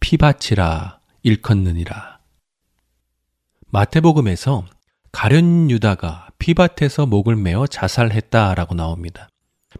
[0.00, 2.18] 피밭이라 일컫느니라.
[3.68, 4.66] 마태복음에서
[5.12, 9.30] 가련 유다가 피밭에서 목을 메어 자살했다라고 나옵니다.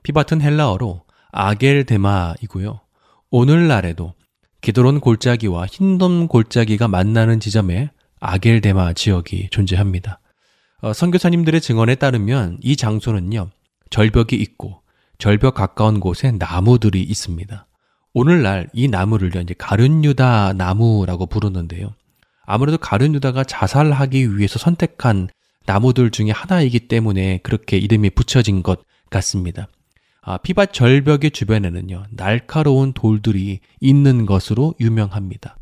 [0.02, 2.80] 피밭은 헬라어로 아겔데마이고요.
[3.30, 4.14] 오늘날에도
[4.62, 10.20] 기드론 골짜기와 흰돔 골짜기가 만나는 지점에 아겔데마 지역이 존재합니다.
[10.80, 13.50] 어, 선교사님들의 증언에 따르면 이 장소는요,
[13.90, 14.80] 절벽이 있고
[15.18, 17.66] 절벽 가까운 곳에 나무들이 있습니다.
[18.14, 21.94] 오늘날 이 나무를요, 이제 가룟유다 나무라고 부르는데요.
[22.46, 25.28] 아무래도 가룟유다가 자살하기 위해서 선택한
[25.66, 29.68] 나무들 중에 하나이기 때문에 그렇게 이름이 붙여진 것 같습니다.
[30.20, 35.56] 아, 피밭 절벽의 주변에는요, 날카로운 돌들이 있는 것으로 유명합니다.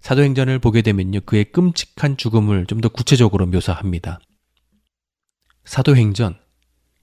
[0.00, 4.18] 사도행전을 보게 되면요, 그의 끔찍한 죽음을 좀 더 구체적으로 묘사합니다.
[5.64, 6.38] 사도행전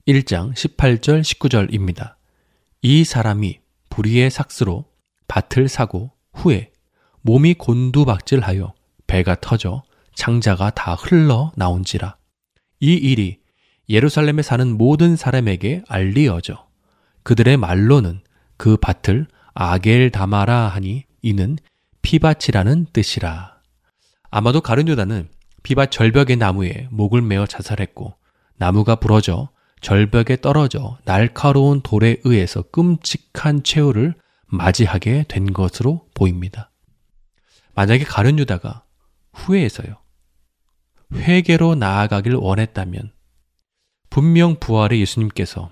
[0.06, 2.16] 1장 18절 19절입니다.
[2.82, 4.84] 이 사람이 불의의 삭스로
[5.28, 6.72] 밭을 사고 후에
[7.22, 8.74] 몸이 곤두박질하여
[9.06, 9.82] 배가 터져
[10.14, 12.19] 장자가 다 흘러 나온지라.
[12.80, 13.38] 이 일이
[13.88, 16.66] 예루살렘에 사는 모든 사람에게 알리어져
[17.22, 18.20] 그들의 말로는
[18.56, 21.58] 그 밭을 아겔 다마라 하니 이는
[22.02, 23.60] 피밭이라는 뜻이라.
[24.30, 25.28] 아마도 가룟유다는
[25.62, 28.14] 피밭 절벽의 나무에 목을 메어 자살했고
[28.56, 29.50] 나무가 부러져
[29.82, 34.14] 절벽에 떨어져 날카로운 돌에 의해서 끔찍한 최후를
[34.46, 36.70] 맞이하게 된 것으로 보입니다.
[37.74, 38.84] 만약에 가룟 유다가
[39.32, 39.99] 후회해서요.
[41.12, 43.12] 회개로 나아가길 원했다면
[44.10, 45.70] 분명 부활의 예수님께서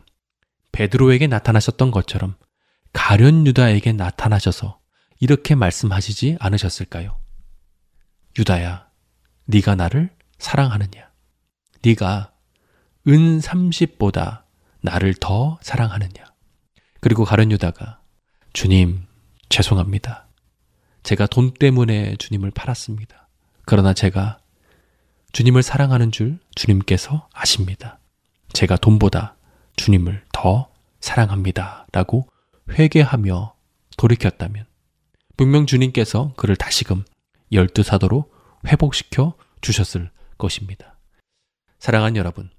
[0.73, 2.37] 베드로에게 나타나셨던 것처럼
[2.93, 4.79] 가련 유다에게 나타나셔서
[5.21, 7.19] 이렇게 말씀하시지 않으셨을까요?
[8.39, 8.89] 유다야,
[9.47, 11.11] 네가 나를 사랑하느냐?
[11.85, 12.33] 네가
[13.09, 14.45] 은 30보다
[14.81, 16.25] 나를 더 사랑하느냐?
[17.01, 18.01] 그리고 가련 유다가
[18.53, 19.07] 주님,
[19.49, 20.29] 죄송합니다.
[21.03, 23.29] 제가 돈 때문에 주님을 팔았습니다.
[23.65, 24.39] 그러나 제가
[25.33, 27.99] 주님을 사랑하는 줄 주님께서 아십니다.
[28.53, 29.37] 제가 돈보다
[29.77, 30.71] 주님을 더
[31.01, 31.87] 사랑합니다.
[31.93, 32.29] 라고
[32.71, 33.55] 회개하며
[33.97, 34.67] 돌이켰다면
[35.37, 37.05] 분명 주님께서 그를 다시금
[37.53, 38.31] 열두 사도로
[38.67, 40.99] 회복시켜 주셨을 것입니다.
[41.79, 42.51] 사랑하는 여러분,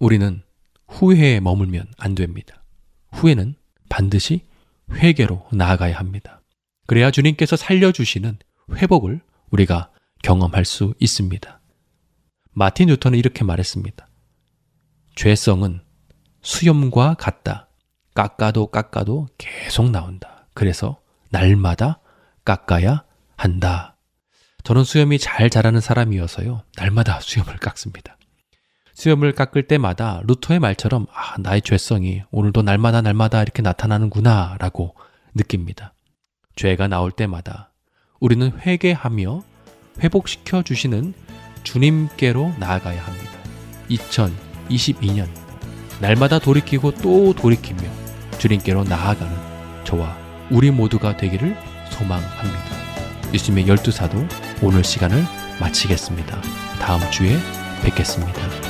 [0.00, 0.42] 우리는
[0.88, 2.62] 후회에 머물면 안 됩니다.
[3.12, 3.54] 후회는
[3.88, 4.46] 반드시
[4.92, 6.40] 회개로 나아가야 합니다.
[6.86, 8.38] 그래야 주님께서 살려주시는
[8.76, 9.90] 회복을 우리가
[10.22, 11.60] 경험할 수 있습니다.
[12.52, 14.06] 마틴 뉴턴은 이렇게 말했습니다.
[15.14, 15.80] 죄성은
[16.42, 17.68] 수염과 같다.
[18.14, 20.46] 깎아도 깎아도 계속 나온다.
[20.54, 21.00] 그래서
[21.30, 22.00] 날마다
[22.44, 23.04] 깎아야
[23.36, 23.96] 한다.
[24.64, 26.64] 저는 수염이 잘 자라는 사람이어서요.
[26.76, 28.16] 날마다 수염을 깎습니다.
[28.94, 34.94] 수염을 깎을 때마다 루터의 말처럼 아, 나의 죄성이 오늘도 날마다 날마다 이렇게 나타나는구나 라고
[35.34, 35.94] 느낍니다.
[36.56, 37.72] 죄가 나올 때마다
[38.18, 39.42] 우리는 회개하며
[40.02, 41.14] 회복시켜 주시는
[41.62, 43.30] 주님께로 나아가야 합니다.
[43.90, 45.28] 2022년
[46.00, 47.82] 날마다 돌이키고 또 돌이키며
[48.38, 49.34] 주님께로 나아가는
[49.84, 50.16] 저와
[50.50, 51.56] 우리 모두가 되기를
[51.90, 52.80] 소망합니다.
[53.34, 54.26] 예수님의 열두 사도
[54.62, 55.22] 오늘 시간을
[55.60, 56.40] 마치겠습니다.
[56.80, 57.36] 다음 주에
[57.82, 58.69] 뵙겠습니다.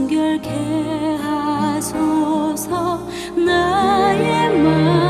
[0.00, 0.48] 정결케
[1.20, 5.09] 하소서 나의 마음.